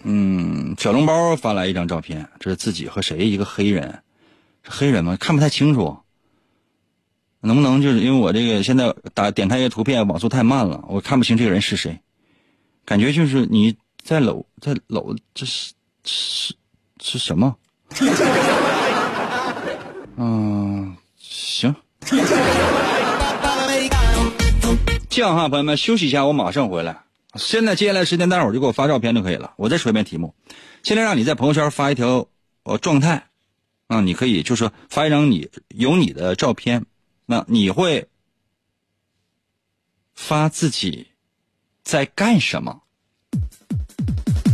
[0.02, 3.18] 嗯，小笼包发来一张照片，这是自己和谁？
[3.18, 4.02] 一个黑人，
[4.64, 5.16] 是黑人吗？
[5.20, 5.98] 看不太清楚，
[7.40, 11.98] 能不能就是因为我这个现在打点开一个图片网速太慢了，我看不清这个人是谁。
[12.84, 15.72] 感觉就是你在搂在搂，这是
[16.04, 16.54] 是
[17.00, 17.56] 是什么？
[20.16, 21.74] 嗯，行。
[25.08, 27.02] 这样哈，朋友们休息一下，我马上回来。
[27.36, 29.52] 现在接下来时间，待会儿就给我发照片就可以了。
[29.56, 30.34] 我再说一遍题目，
[30.82, 32.26] 现在让你在朋友圈发一条
[32.64, 33.28] 呃状态，
[33.86, 36.84] 啊，你可以就是说发一张你有你的照片，
[37.30, 38.08] 那你会
[40.16, 41.06] 发自己。
[41.84, 42.82] 在干什么？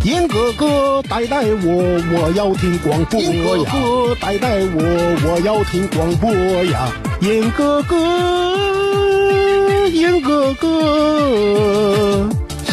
[0.04, 3.32] 严哥哥带带我，我要听广播呀！
[3.32, 4.82] 严哥哥带带我，
[5.26, 6.30] 我要听广播
[6.66, 6.92] 呀！
[7.22, 12.28] 严哥哥，严哥哥，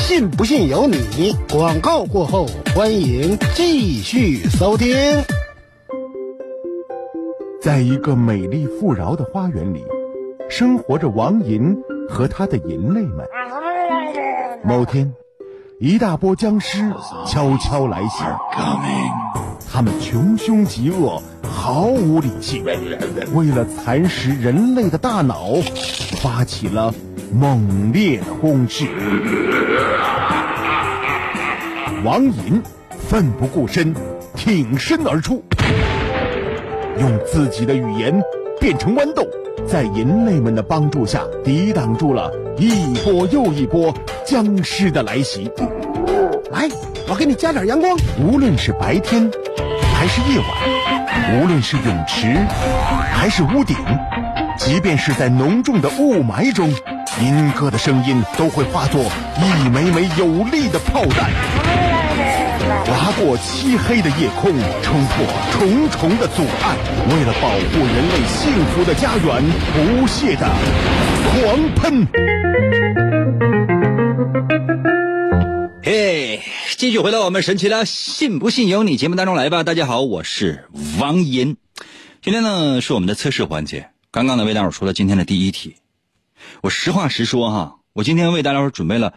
[0.06, 1.34] 信不信由你。
[1.50, 4.94] 广告过后，欢迎继续收听。
[7.64, 9.86] 在一个美丽富饶的花园里，
[10.50, 11.74] 生活着王银。
[12.10, 13.26] 和他的银类们。
[14.62, 15.14] 某天，
[15.80, 16.94] 一大波僵尸
[17.26, 18.26] 悄悄来袭，
[19.72, 22.66] 他们穷凶极恶，毫无理性，
[23.34, 25.54] 为了蚕食人类的大脑，
[26.22, 26.94] 发起了
[27.32, 28.86] 猛烈的攻势。
[32.04, 33.96] 王银奋不顾身，
[34.36, 35.42] 挺身而出，
[37.00, 38.22] 用自己的语言
[38.60, 39.28] 变成豌豆，
[39.68, 43.94] 在银类们的帮助下，抵挡住了一波又一波
[44.26, 45.52] 僵尸的来袭。
[46.52, 46.70] 来，
[47.08, 47.98] 我给你加点阳光。
[48.20, 49.30] 无论是白天
[49.96, 52.38] 还是夜晚，无论是泳池
[53.12, 53.76] 还是屋顶，
[54.58, 56.70] 即便是在浓重的雾霾中，
[57.22, 59.02] 银哥的声音都会化作
[59.38, 61.32] 一枚枚有力的炮弹，
[62.86, 66.76] 划过漆黑的夜空，冲破重重的阻碍，
[67.10, 69.42] 为了保护人类幸福的家园，
[69.74, 70.50] 不懈的
[71.30, 72.06] 狂喷。
[75.82, 76.42] 嘿，
[76.76, 79.64] 继续回到我们神奇的“信不信由你”节目当中来吧。
[79.64, 80.68] 大家好，我是
[81.00, 81.56] 王银。
[82.22, 83.92] 今天呢是我们的测试环节。
[84.12, 85.78] 刚刚呢为大伙说了今天的第一题。
[86.62, 89.14] 我实话实说哈，我今天为大家伙准备了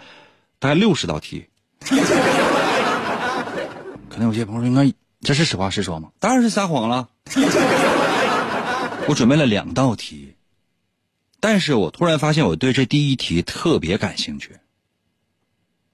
[0.60, 1.46] 大概六十道题。
[4.16, 6.08] 可能有些朋友，应该这是实话实说吗？
[6.18, 7.10] 当然是撒谎了。
[9.08, 10.36] 我准备了两道题，
[11.38, 14.56] 但是我突然发现我对这第一题特别感兴趣。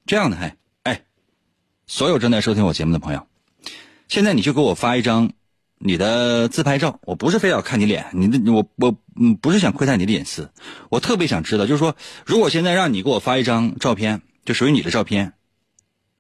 [0.07, 1.03] 这样的，哎哎，
[1.89, 3.27] 所有正在收听我节目的朋友，
[4.07, 5.33] 现在你就给我发一张
[5.79, 7.01] 你的自拍照。
[7.03, 10.53] 我不是非要看你脸，你的我我嗯不是想窥探你的隐私，
[10.91, 15.33] 我特别想知道，就是说，如果现在让你给我发一张照片，就属于你的照片，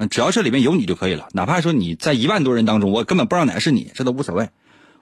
[0.08, 4.50] 只要这里面有你就可以了，哪怕说你在一万多人当中，我根本不知道哪个是你，这都无所谓。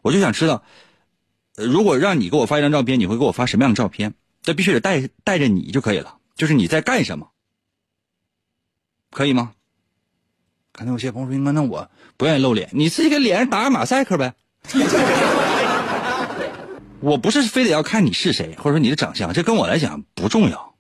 [0.02, 0.62] 我就想知道，
[1.56, 4.14] 如果让你给我发一张照片，你会给我发什么样的照片？
[4.42, 7.28] 这必须得带带着你就可以了，就是你在干什么。
[9.10, 9.52] 可以吗？
[10.72, 14.34] 可能有些朋友说：“应该那我不愿意露脸，你自己给脸上打个马赛克呗。
[17.02, 20.76] ”我不是非得要看你是谁，或者说你的长相，这跟我来讲不重要。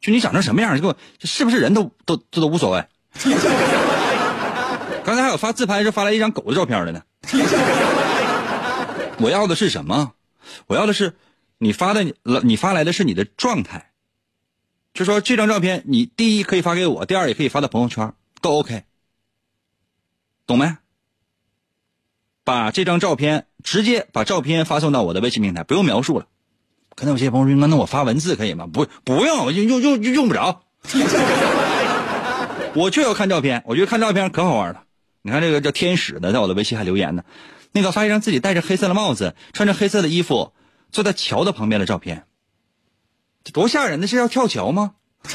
[0.00, 2.86] 就你长成什么样，就给我是不是人都都这都无所谓。
[5.04, 7.02] 刚才还有发自拍是发来一张狗的照片的呢。
[9.20, 10.12] 我要的是什么？
[10.66, 11.16] 我要的是
[11.58, 13.90] 你发的你发来的是你的状态。
[14.94, 18.84] 就说这张照片，你第一可以发给我，第二也可以发到朋友圈，都 OK，
[20.46, 20.76] 懂没？
[22.44, 26.26] 把这张照片直接把照片发送到我的微信平台，不用描述了。
[26.94, 28.66] 可能有些朋友说，那我发文字可以吗？
[28.72, 30.62] 不，不用，用用用用不着。
[32.78, 34.84] 我就要看照片，我觉得看照片可好玩了。
[35.22, 37.24] 你看这个叫天使的，在我的微信还留言呢。
[37.72, 40.52] 那个发一张自己戴着黑色的帽子，穿着黑色的衣服，
[40.92, 42.24] 坐在桥的旁边的照片。
[43.52, 43.98] 多吓人！
[44.00, 44.92] 那是要跳桥吗？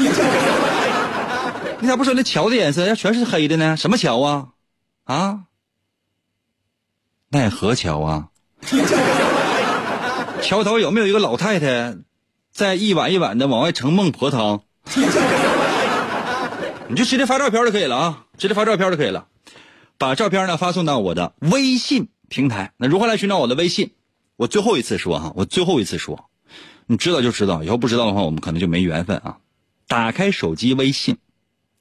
[1.79, 3.75] 你咋不说那桥的颜色要全是黑的呢？
[3.75, 4.47] 什么桥啊？
[5.03, 5.41] 啊？
[7.29, 8.29] 奈何桥啊？
[10.41, 11.97] 桥头有没有一个老太太，
[12.53, 14.63] 在一碗一碗的往外盛孟婆汤？
[16.93, 18.25] 你就直接发照片就可以了啊！
[18.37, 19.25] 直接发照片就可以了，
[19.97, 22.71] 把照片呢发送到我的微信平台。
[22.77, 23.93] 那如何来寻找我的微信？
[24.35, 26.29] 我最后一次说哈，我最后一次说。
[26.85, 29.39] 你知道就知道，以后不知道的话，我们可能就没缘分啊！
[29.87, 31.17] 打开手机微信，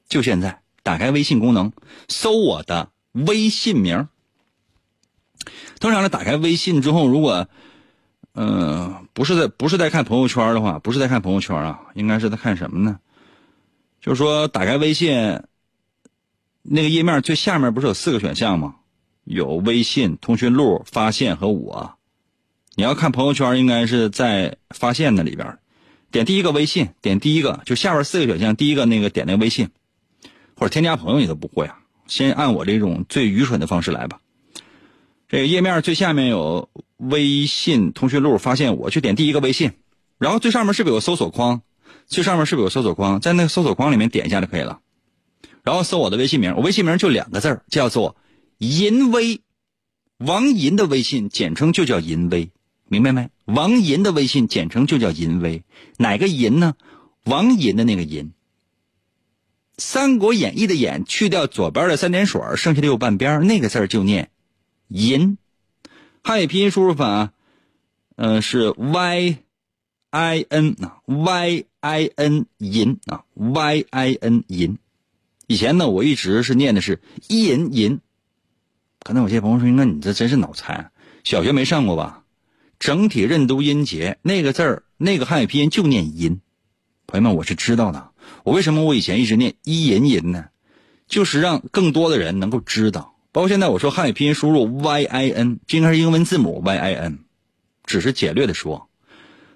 [0.09, 1.71] 就现在，打开微信功能，
[2.07, 4.07] 搜我的微信名。
[5.79, 7.47] 通常呢，打开微信之后，如果，
[8.33, 12.97] 嗯，不是在不是在看朋友圈的话，不是在看朋友圈啊，应该是在看什么呢？
[14.03, 15.41] 就是说，打开微信，
[16.61, 18.75] 那个页面最下面不是有四个选项吗？
[19.23, 21.93] 有微信、通讯录、发现和我。
[22.75, 25.57] 你要看朋友圈，应该是在发现那里边，
[26.11, 29.69] 点第一个微信，点第一个，就下边四个选项，第一个那个点那个微信，
[30.57, 34.19] 或者添加朋友你都不会啊，先按我这种最愚蠢的方式来吧。
[35.29, 39.71] 这个页面最下面有微信通讯录，发现我去点第一个微信，
[40.17, 41.61] 然后最上面是不是有搜索框？
[42.07, 43.19] 最上面是不是有搜索框？
[43.19, 44.79] 在那个搜索框里面点一下就可以了，
[45.63, 48.15] 然后搜我的微信名，我微信名就两个字叫做
[48.57, 49.41] 银威，
[50.17, 52.51] 王银的微信简称就叫银威。
[52.89, 53.29] 明白没？
[53.45, 55.63] 王银的微信简称就叫银威，
[55.97, 56.75] 哪个银呢？
[57.23, 58.25] 王银的那个银。
[59.77, 64.29] 《三国演义》的演去掉左边的三点水，剩下的右半边那个字就念
[64.89, 65.39] 银。
[66.23, 67.31] 汉语拼音输入法，
[68.15, 69.37] 呃是 y
[70.13, 74.77] i n 啊，y i n 银啊，y i n 银。
[75.47, 77.99] 以前呢，我一直是念的是银银。
[78.99, 80.91] 可能有些朋友说：“那你这真是脑残，
[81.23, 82.23] 小学没上过吧？”
[82.77, 86.41] 整体认读音节那个字儿，那个汉语拼音就念“音”，
[87.07, 88.11] 朋友们，我是知道的。
[88.43, 90.45] 我为什么我以前一直念一吟吟呢？
[91.07, 93.15] 就是让更多的人能够知道。
[93.31, 97.17] 包括现在我说汉语拼音输入 y i n，这应该是英文字母 y i n，
[97.83, 98.87] 只是简略的说。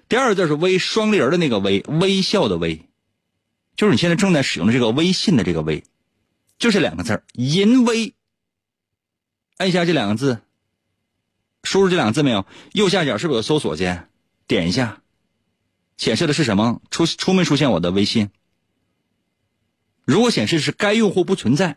[0.08, 2.86] 第二个字是微，双立人的那个微，微笑的微，
[3.76, 5.84] 就是你现在正在使用的这个微信的这个微，
[6.58, 8.14] 就这两个字淫微。
[9.58, 10.40] 按一下这两个字，
[11.62, 12.46] 输入这两个字没有？
[12.72, 14.08] 右下角是不是有搜索键？
[14.46, 15.02] 点一下，
[15.98, 16.80] 显示的是什么？
[16.90, 18.30] 出出没出现我的微信？
[20.06, 21.76] 如果显示是该用户不存在，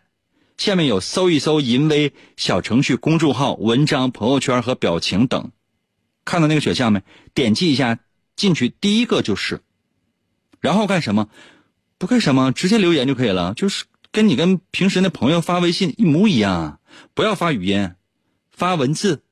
[0.56, 5.50] 下面有搜一搜淫微小程序、公众号、文章、朋友圈和表情等，
[6.24, 7.02] 看到那个选项没？
[7.34, 7.98] 点击一下
[8.36, 9.60] 进去，第一个就是，
[10.60, 11.28] 然后干什么？
[11.98, 16.80] 不干什么，直接留言就可以了，就是跟你跟平时那朋友发微信一模一样。
[17.14, 17.94] 不要发语音，
[18.50, 19.22] 发文字，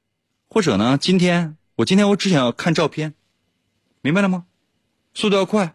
[0.48, 0.96] 或者呢？
[0.96, 3.14] 今天我今天我只想要看照片，
[4.00, 4.46] 明白了吗？
[5.12, 5.74] 速度要快，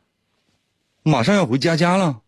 [1.04, 2.22] 马上要回家家了。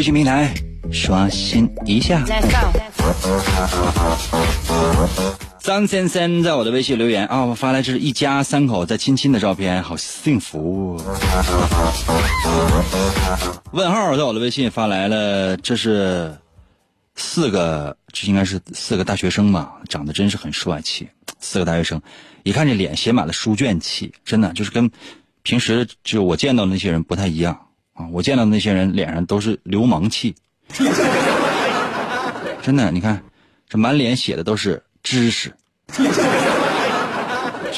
[0.00, 0.50] 微信平台。
[0.90, 2.24] 刷新一下。
[5.58, 10.98] 张先生在我的微信留言啊，我发来这是一家三口在亲亲的照片，好幸福。
[13.72, 16.34] 问号在我的微信发来了，这是
[17.16, 19.70] 四个，这应该是四个大学生吧？
[19.86, 21.06] 长得真是很帅气，
[21.40, 22.00] 四个大学生，
[22.42, 24.90] 一看这脸写满了书卷气，真的就是跟
[25.42, 27.66] 平时就我见到的那些人不太一样
[28.00, 28.08] 啊！
[28.10, 30.34] 我见到的那些人脸上都是流氓气。
[32.62, 33.22] 真的，你看，
[33.68, 35.54] 这满脸写的都是知识，
[35.92, 36.04] 这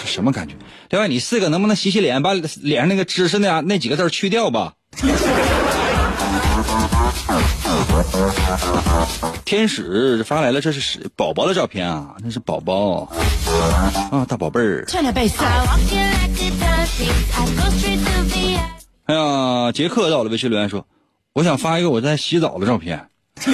[0.04, 0.54] 什么感觉？
[0.90, 4.74] 另外，你四个能不能洗洗脸，把脸上那个知识那那几个字去掉吧？
[9.44, 13.08] 天使发来了，这是宝宝的照片啊，那是宝宝
[14.10, 14.86] 啊，大宝贝儿。
[19.12, 20.86] 哎呀，杰克在我的微信留言说。
[21.34, 23.08] 我想发一个我在洗澡的照片，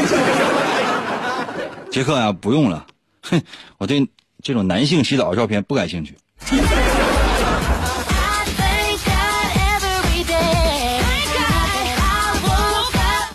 [1.91, 2.87] 杰克呀，不用了，
[3.23, 3.43] 哼，
[3.79, 4.09] 我对
[4.41, 6.17] 这种男性洗澡的照片不感兴趣。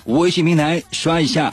[0.06, 1.52] 微信平台刷一下，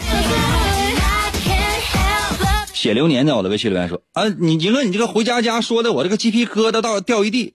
[2.72, 7.54] 写流年在我的微信留言说啊，你你说，你这个回家家说的，我这个鸡皮疙瘩到掉一地，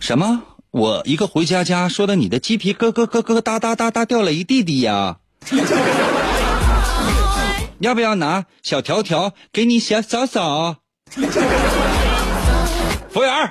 [0.00, 0.42] 什么？
[0.70, 5.16] 我一个回家家说的，你的鸡皮疙疙疙疙哒哒哒哒掉了一地地呀！
[7.80, 10.76] 要不要拿小条条给你小扫扫？
[13.10, 13.50] 服务员，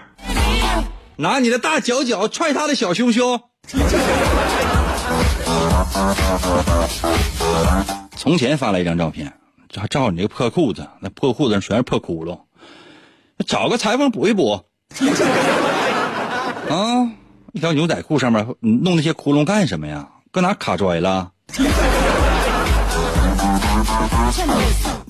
[1.16, 3.42] 拿你的大脚脚踹他的小胸胸。
[8.16, 9.34] 从前发来一张照片，
[9.70, 12.42] 这还照你这个破裤子，那破裤子上全是破窟窿，
[13.48, 14.62] 找个裁缝补一补。
[16.70, 17.10] 啊，
[17.54, 20.08] 一条牛仔裤上面弄那些窟窿干什么呀？
[20.32, 21.32] 搁哪卡拽了？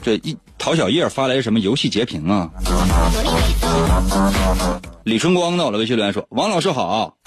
[0.01, 2.49] 这一陶小叶发来什么游戏截屏啊？
[5.03, 7.18] 李春光在我的微信留言说：“王老师好，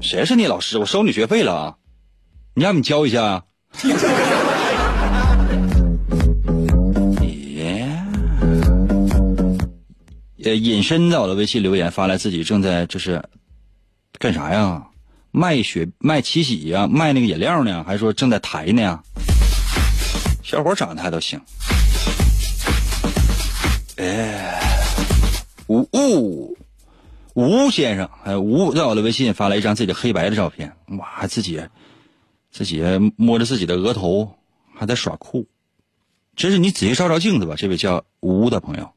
[0.00, 0.78] 谁是你老师？
[0.78, 1.76] 我收你学费了，
[2.54, 3.44] 你让你教一下。
[10.44, 13.22] ”呃，隐身在我的微信留言发来自己正在就是
[14.18, 14.84] 干啥呀？
[15.30, 16.86] 卖雪卖七喜呀？
[16.88, 17.84] 卖那个饮料呢？
[17.84, 19.00] 还是说正在抬呢？
[20.42, 21.40] 小伙长得还都行。
[23.96, 24.60] 哎，
[25.68, 26.56] 吴吴
[27.34, 31.62] 吴先生，哎，吴在我的微信发来一张自己的黑白的照片，哇，自己
[32.50, 32.82] 自己
[33.16, 34.34] 摸着自己的额头，
[34.74, 35.46] 还在耍酷。
[36.34, 38.90] 真是你仔细照照镜子吧，这位叫吴的朋友。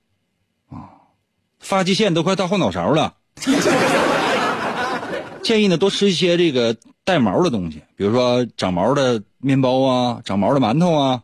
[1.66, 3.16] 发际线都快到后脑勺了，
[5.42, 11.24] 建议呢多吃一些这个带毛的东西，比如说长毛的面包啊，长毛的馒头啊。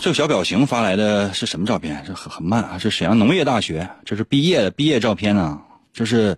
[0.00, 2.02] 这个小表情发来的是什么照片？
[2.04, 5.60] 这很很慢啊，是沈阳农业大学，这是毕业的毕业照片呢。
[5.92, 6.36] 这是，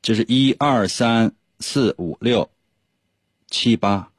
[0.00, 2.48] 这是一二三四五六
[3.50, 4.13] 七八。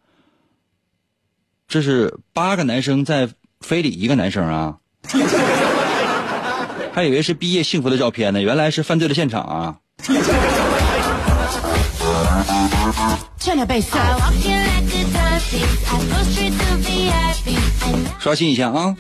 [1.68, 3.30] 这是八个男生在
[3.62, 4.78] 非礼一个男生啊，
[6.94, 9.76] 还以为是毕业幸福的照片呢，原来是犯罪的现场啊！
[18.20, 18.96] 刷新一下啊！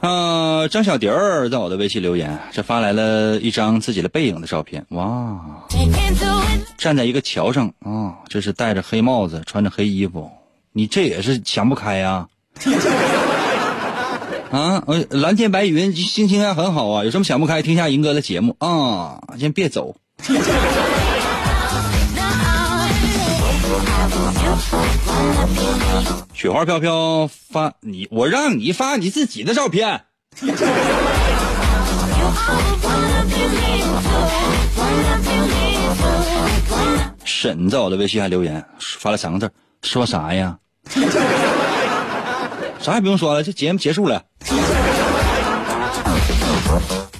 [0.00, 4.84] 啊，张小迪儿在我的微信留言，这发来了一张自己的背影的照片。
[4.90, 5.63] 哇，
[6.76, 10.30] 站在一个桥上啊，这是戴着黑帽子，穿着黑衣服，
[10.72, 12.28] 你这也是想不开呀？
[14.52, 17.62] 啊，蓝天白云，心情还很好啊，有什么想不开？
[17.62, 19.96] 听下银哥的节目啊，先别走。
[26.34, 30.02] 雪花飘飘发你，我让你发你自己的照片。
[37.24, 39.50] 沈在我的微信还留言发了三个字，
[39.82, 40.58] 说啥呀？
[42.80, 44.22] 啥也不用说了，这节目结束了。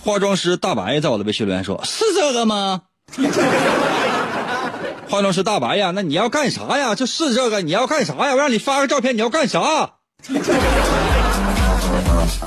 [0.02, 2.82] 化妆师大白在我的微信留言说：“是这个吗？”
[5.08, 6.94] 化妆师大白呀，那你要干啥呀？
[6.94, 8.32] 就是这个，你要干啥呀？
[8.32, 9.92] 我让你发个照片，你要干啥？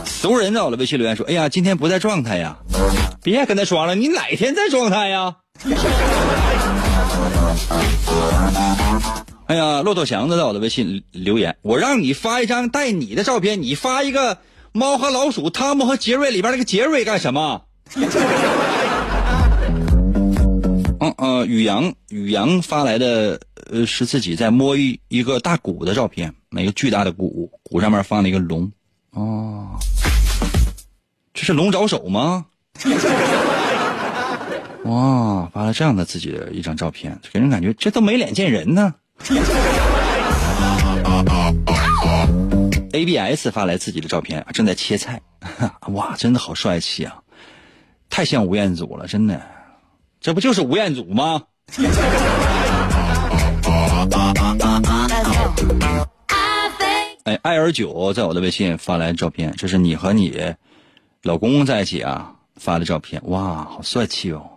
[0.06, 2.58] 熟人在我的微信留言说：“哎呀，今天不在状态呀，
[3.24, 5.36] 别跟他装了，你哪天在状态呀？”
[9.48, 14.38] 哎呀，骆驼祥子在我的微信留言：“我让你发一张带你的照片，你发一个
[14.74, 17.62] 猫和老鼠、汤姆和杰瑞里边那个杰瑞干什么？”
[21.00, 23.40] 嗯呃，宇阳宇阳发来的
[23.72, 28.70] 呃是自己在摸一一个大鼓的照片，那个巨大的鼓，鼓上面放了一个龙。
[29.12, 29.68] 哦，
[31.34, 32.46] 这是龙爪手吗？
[34.88, 38.96] 哇，发了这样的自己的一张照片，给人感觉这都没脸见人呢。
[42.94, 45.22] A B S 发来自己的照片，正在切菜。
[45.92, 47.18] 哇，真的好帅气啊！
[48.10, 49.42] 太像吴彦祖了，真的。
[50.22, 51.44] 这不就是吴彦祖吗？
[57.26, 60.56] 哎，艾尔九在我的微信发来照片，这是你和你
[61.24, 63.22] 老公在一起啊发的照片。
[63.26, 64.50] 哇，好帅气哦！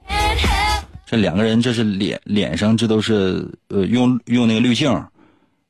[1.11, 4.89] 这两个人这是脸脸上这都是呃用用那个滤镜，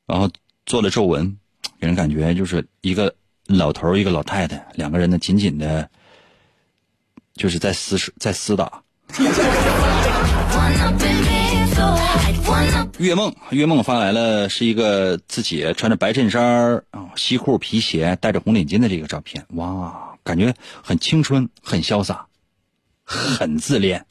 [0.05, 0.29] 然后
[0.67, 1.35] 做了皱纹，
[1.79, 3.15] 给人感觉就是一个
[3.47, 5.89] 老头一个老太太，两个人呢紧紧的，
[7.33, 8.83] 就是在厮在厮打。
[12.99, 19.43] 月梦，月梦发来了是一个自己穿着白衬衫啊，西裤皮鞋，戴着红领巾的这个照片。
[19.55, 22.27] 哇，感觉很青春，很潇洒，
[23.03, 24.05] 很自恋。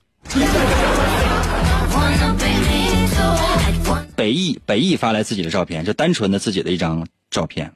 [4.16, 7.72] 北艺，北艺发来自己的照片，就单纯的自己的一张照片。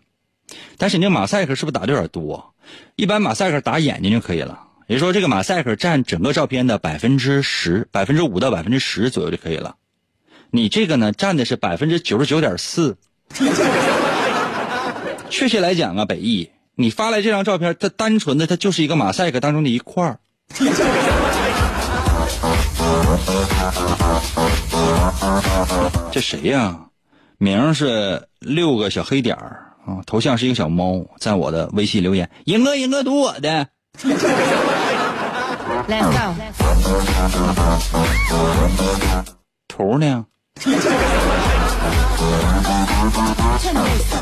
[0.77, 2.55] 但是你这马赛克是不是打的有点多？
[2.97, 4.61] 一般马赛克打眼睛就可以了。
[4.87, 9.77] 也就是说，这个马赛克占整个照片的百分之十、百分之五到百分之十左右就可以了。
[10.51, 12.99] 你这个呢，占的是百分之九十九点四。
[15.31, 20.21] 确切来讲啊，北艺，你发来这张照片，它单纯的它就是一个马赛克当中的一块儿。
[26.11, 26.79] 这谁呀？
[27.39, 33.69] 名是六个小黑点儿啊，头像是一个小猫，在我的微信留言，赢哥赢哥读我的。
[35.89, 36.35] Let's go。
[39.69, 40.25] 图呢？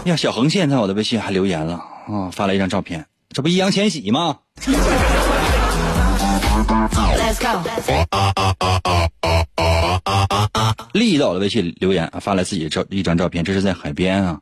[0.05, 4.39] 呀，小横线在我的微信还留言了啊，发了一张照片，这不易烊千玺吗
[7.19, 7.61] ？Let's go。
[10.93, 14.41] 丽在我的微信留言，发来自己照一张照片，这是在海边啊，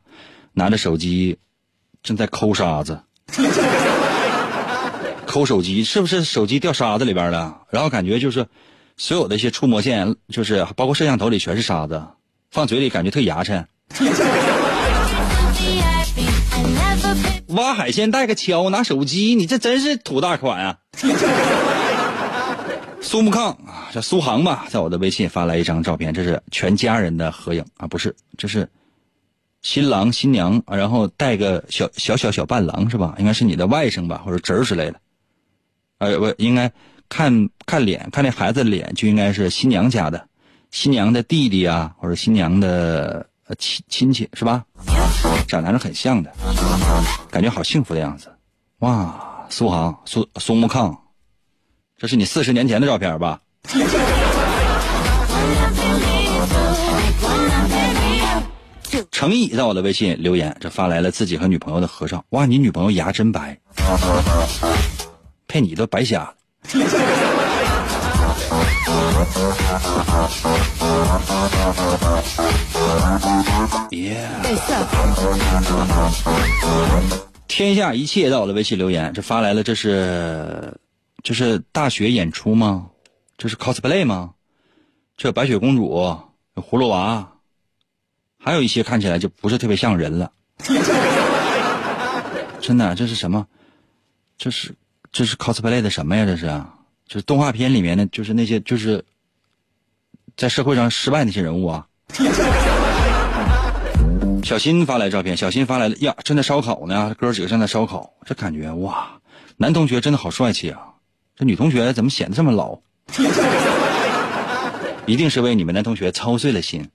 [0.53, 1.39] 拿着手机
[2.03, 3.01] 正在抠沙子。
[5.27, 7.63] 抠手机是不是手机掉沙子里边了？
[7.71, 8.47] 然后感觉就是
[8.97, 12.03] 所有的一些触摸线，就是包括摄像头里全是沙子，
[12.51, 13.65] 放嘴里感觉特牙碜。
[17.49, 20.79] 挖海鲜带个锹，拿手机，你这真是土大款啊！
[23.03, 28.69] 苏木抗啊，叫苏杭吧，在我的微信发来一张照片，这是全家人的合影啊，不是，这是
[29.63, 33.17] 新郎新娘，然后带个小小小小伴郎是吧？
[33.19, 35.01] 应该是你的外甥吧，或者侄儿之类的。
[35.99, 36.73] 呃，不应该
[37.09, 40.29] 看看脸，看那孩子脸就应该是新娘家的，
[40.71, 43.27] 新娘的弟弟啊，或者新娘的
[43.59, 44.65] 亲亲戚是吧？
[45.49, 46.33] 长得还是很像的，
[47.31, 48.33] 感觉好幸福的样子。
[48.79, 51.03] 哇，苏杭苏苏木抗，
[52.01, 53.39] 这是你四十年前的照片吧？
[59.11, 62.25] 程毅在我的微信留言，这发来了自己和女朋友的合照。
[62.31, 63.59] 哇，你女朋友牙真白。
[65.47, 66.33] 配你都白瞎了。
[77.47, 80.73] 天下一切到我的微信留言，这发来了，这是
[81.23, 82.89] 这是大学演出吗？
[83.37, 84.35] 这是 cosplay 吗？
[85.17, 85.91] 这白雪公主、
[86.55, 87.33] 葫芦娃，
[88.39, 90.33] 还有一些看起来就不是特别像人了。
[92.61, 93.47] 真的，这是什么？
[94.39, 94.75] 这是
[95.13, 96.25] 这是 cosplay 的什么呀？
[96.25, 96.47] 这是，
[97.07, 99.05] 就是动画片里面的，就是那些就是
[100.37, 101.87] 在社会上失败那些人物啊。
[104.43, 109.21] 小新发来照片，小新发来了呀，正在烧烤呢，哥几个正在烧烤，这感觉哇，
[109.59, 110.90] 男同学真的好帅气啊，
[111.41, 112.77] 这女同学怎么显得这么老？
[115.07, 116.87] 一定是为你们男同学操碎了心。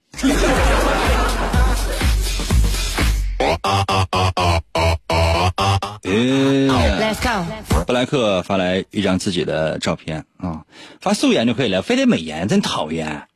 [7.87, 10.61] 布莱克发来一张自己的照片啊，
[11.01, 13.27] 发素颜就可以了，非得美颜真讨厌。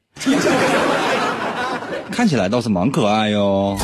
[2.11, 3.75] 看起来倒是蛮可爱哟。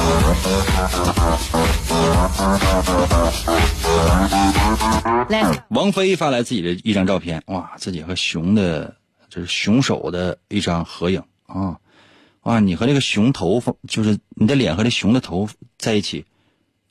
[5.70, 8.96] 王菲发来自己的一张照片，哇，自己和熊的，
[9.30, 11.78] 就是熊手的一张合影啊，
[12.44, 16.26] 哇，你和那个熊头发，就是你的脸和这熊的头在一起，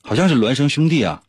[0.03, 1.23] 好像是孪生兄弟啊。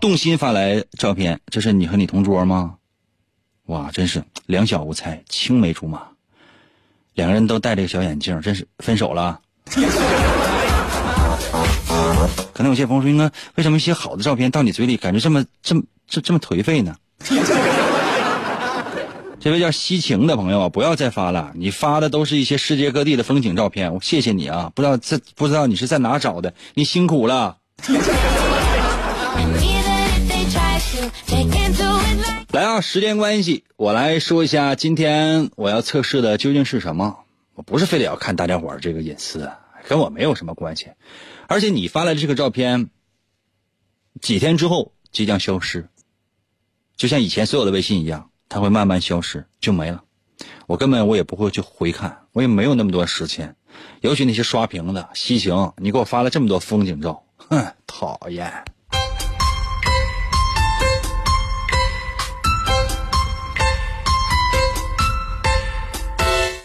[0.00, 2.76] 动心发来照片，这是你和你同桌吗？
[3.66, 6.02] 哇，真是两小无猜，青梅竹马，
[7.14, 9.40] 两个人都戴这个小眼镜，真是分手了。
[12.52, 16.96] 可能有些朋友说，应该为什么一些好的照片到你嘴里感觉这么这么这这么颓废呢？
[19.38, 27.58] 这位叫西晴的朋友啊，不要再发了，你发的都是一些世界各地的风景照片，我谢谢你啊，不知道这不知道你是在哪找的，你辛苦了。
[32.52, 32.80] 来啊！
[32.80, 37.18] 时间关系，我来说一下今天我要测试的究竟是什么。
[37.54, 39.50] 我不是非得要看大家伙这个隐私，
[39.88, 40.88] 跟我没有什么关系。
[41.46, 42.90] 而且你发来的这个照片，
[44.20, 45.88] 几天之后即将消失，
[46.96, 50.02] 就像以前所有的微信一样，它会慢慢消失，就没了。
[50.66, 53.56] 我根本我也不会去回看，我也没有那么多时间。
[54.00, 58.64] 尤其那些刷屏的西行，你给我发了这么多风景照，哼，讨厌。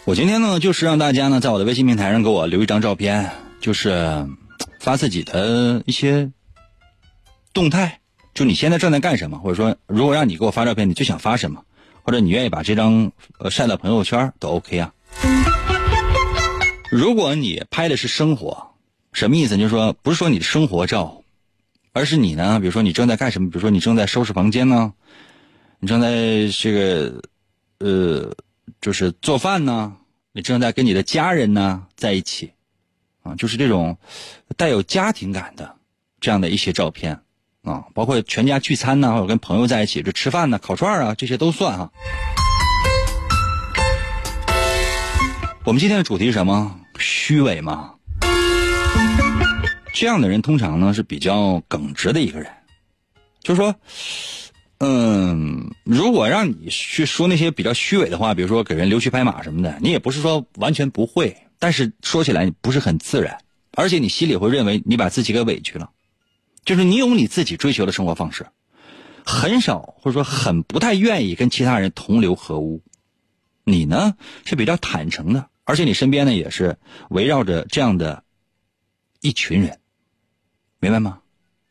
[0.04, 3.30] 我今天呢，就是让大家呢，在我的微信平台上给我留一张照片，
[3.60, 4.26] 就是
[4.80, 6.32] 发自己的一些
[7.52, 8.00] 动态，
[8.34, 11.62] 就你现在正在干什么，或者说，如果让你给我发照片，你最想发什么，
[12.02, 14.92] 或者你愿意把这张呃晒到朋友圈都 OK 啊。
[16.90, 18.72] 如果你拍的是生活，
[19.12, 19.56] 什么意思？
[19.56, 21.22] 就是说，不是说你的生活照，
[21.92, 24.94] 而是你呢，比如说你正在干什么，比如说你正在收拾房间呢，
[25.78, 27.22] 你正在这个
[27.78, 28.34] 呃。
[28.80, 29.96] 就是做饭呢，
[30.32, 32.52] 你正在跟你的家人呢在一起，
[33.22, 33.98] 啊，就是这种
[34.56, 35.76] 带有家庭感的
[36.20, 37.20] 这样的一些照片
[37.62, 41.90] 啊，包括全家聚餐呢，或者跟朋友在一起这吃饭呢、烤串啊，这些都算哈。
[45.64, 46.80] 我们今天的主题是什么？
[46.98, 47.94] 虚伪吗？
[49.94, 52.50] 这样的人通常呢是比较耿直的一个人，
[53.42, 53.74] 就是说。
[54.84, 63.38] 嗯，如果让你去说那些比较虚伪的话，比如说给人溜须拍马什么的，你也不是说完全不会，但是说起来不是很自然，
[63.76, 65.88] 而且你心里会认为你把自己给委屈了，
[66.64, 68.44] 就是你有你自己追求的生活方式，
[69.24, 72.82] 很少或者说很不太愿意跟其他人同流合污，
[73.62, 76.76] 你呢是比较坦诚的，而且你身边呢也是
[77.10, 78.24] 围绕着这样的
[79.20, 79.78] 一群人，
[80.80, 81.20] 明白吗？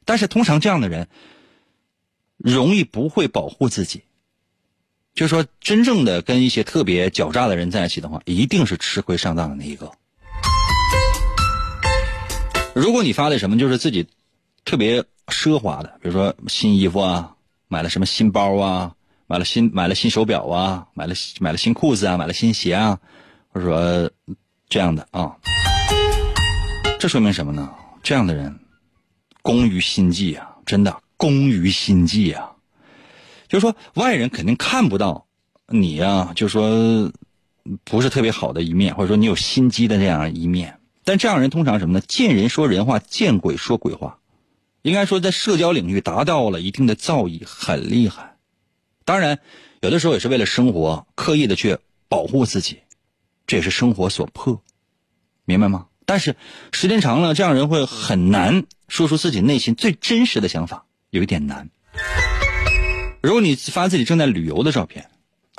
[0.06, 1.10] 但是通常这样的人。
[2.44, 4.04] 容易不会保护自己，
[5.14, 9.92] 就说真正的跟一些特别狡诈的人在一起的话，一定是吃亏上当的那一个。
[12.74, 14.08] 如果你发的什么就是自己
[14.66, 17.36] 特别奢华的，比如说新衣服啊，
[17.68, 18.96] 买了什么新包啊，
[19.28, 23.00] 买了新买了新手表啊，买了买了新裤子啊，买了新鞋啊，
[23.50, 24.10] 或者说
[24.70, 25.36] 这样的啊，
[27.00, 27.70] 这说明什么呢？
[28.02, 28.58] 这样的人
[29.42, 30.98] 工于心计啊，真的。
[31.22, 32.54] 工于心计啊，
[33.48, 35.28] 就是说外人肯定看不到
[35.68, 37.12] 你呀，就说
[37.84, 40.80] 不是特别好的一面，或者说你有心机的这样一面。
[41.04, 42.04] 但这样人通常什么呢？
[42.08, 44.18] 见人说人话，见鬼说鬼话。
[44.82, 48.38] 应该说在社交领域达到了一定的造诣，很厉害。
[49.06, 49.38] 当然，
[49.82, 51.78] 有的时候也是为了生活，刻意的去
[52.10, 52.80] 保护自己，
[53.46, 54.60] 这也是生活所迫，
[55.46, 55.86] 明白吗？
[56.08, 56.36] 但是
[56.72, 60.88] 时间长了，这样人会很难说出自己内心最真实的想法。
[61.12, 61.70] 有一点难。
[63.22, 65.06] 如果你发自己正在旅游的照片，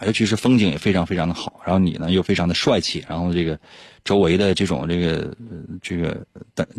[0.04, 3.60] 尤其是风景也非常非常的好，然后你呢又非常的帅气，然后这个
[4.04, 5.36] 周围的这种这个
[5.80, 6.26] 这个，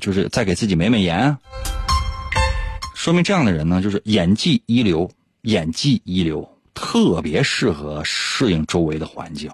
[0.01, 1.37] 就是再给自己美美颜，
[2.95, 5.09] 说明这样的人呢，就是演技一流，
[5.43, 9.49] 演技一流，特别适合适应周围的环境。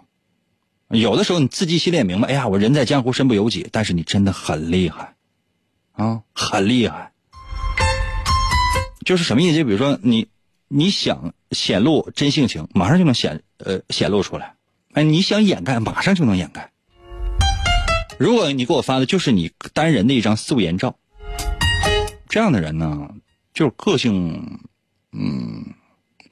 [0.88, 5.14] 有的时候你自己心里也明白，哎呀，我人在江湖身不由己，但是你真的很厉害，
[5.92, 7.12] 啊，很厉害。
[9.06, 9.58] 就是什么意思？
[9.58, 10.28] 就比如说你。
[10.72, 14.54] 你想显露真性情，马上就能显呃显露出来。
[14.94, 16.70] 哎，你想掩盖，马上就能掩盖。
[18.20, 20.96] 如果你给我发的就是你单人的一张素颜照，
[22.28, 23.10] 这样的人呢，
[23.52, 24.60] 就是个性
[25.12, 25.66] 嗯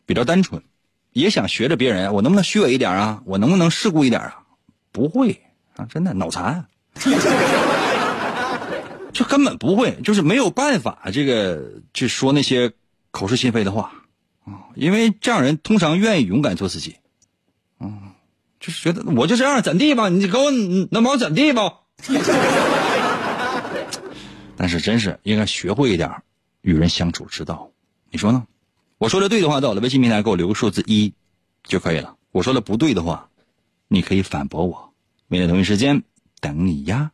[0.05, 0.61] 比较单纯，
[1.13, 3.19] 也想学着别人，我能不能虚伪一点啊？
[3.25, 4.43] 我能不能世故一点啊？
[4.91, 5.41] 不会
[5.75, 6.63] 啊，真的脑残，
[9.17, 12.71] 就根本不会，就是没有办法这个去说那些
[13.09, 13.91] 口是心非的话
[14.45, 14.69] 啊。
[14.75, 16.97] 因为这样人通常愿意勇敢做自己，
[17.79, 18.11] 嗯，
[18.59, 21.59] 就是觉得我就这样怎地吧，你给我能把我怎地不？
[24.55, 26.21] 但是真是应该学会一点
[26.61, 27.71] 与人相处之道，
[28.11, 28.45] 你说呢？
[28.99, 31.11] 我说的对的话，到我的微信平台给我留个数字一
[31.63, 32.17] 就可以了。
[32.31, 33.29] 我说的不对的话，
[33.87, 34.93] 你可以反驳我。
[35.27, 36.03] 明天同一时间
[36.39, 37.09] 等你呀。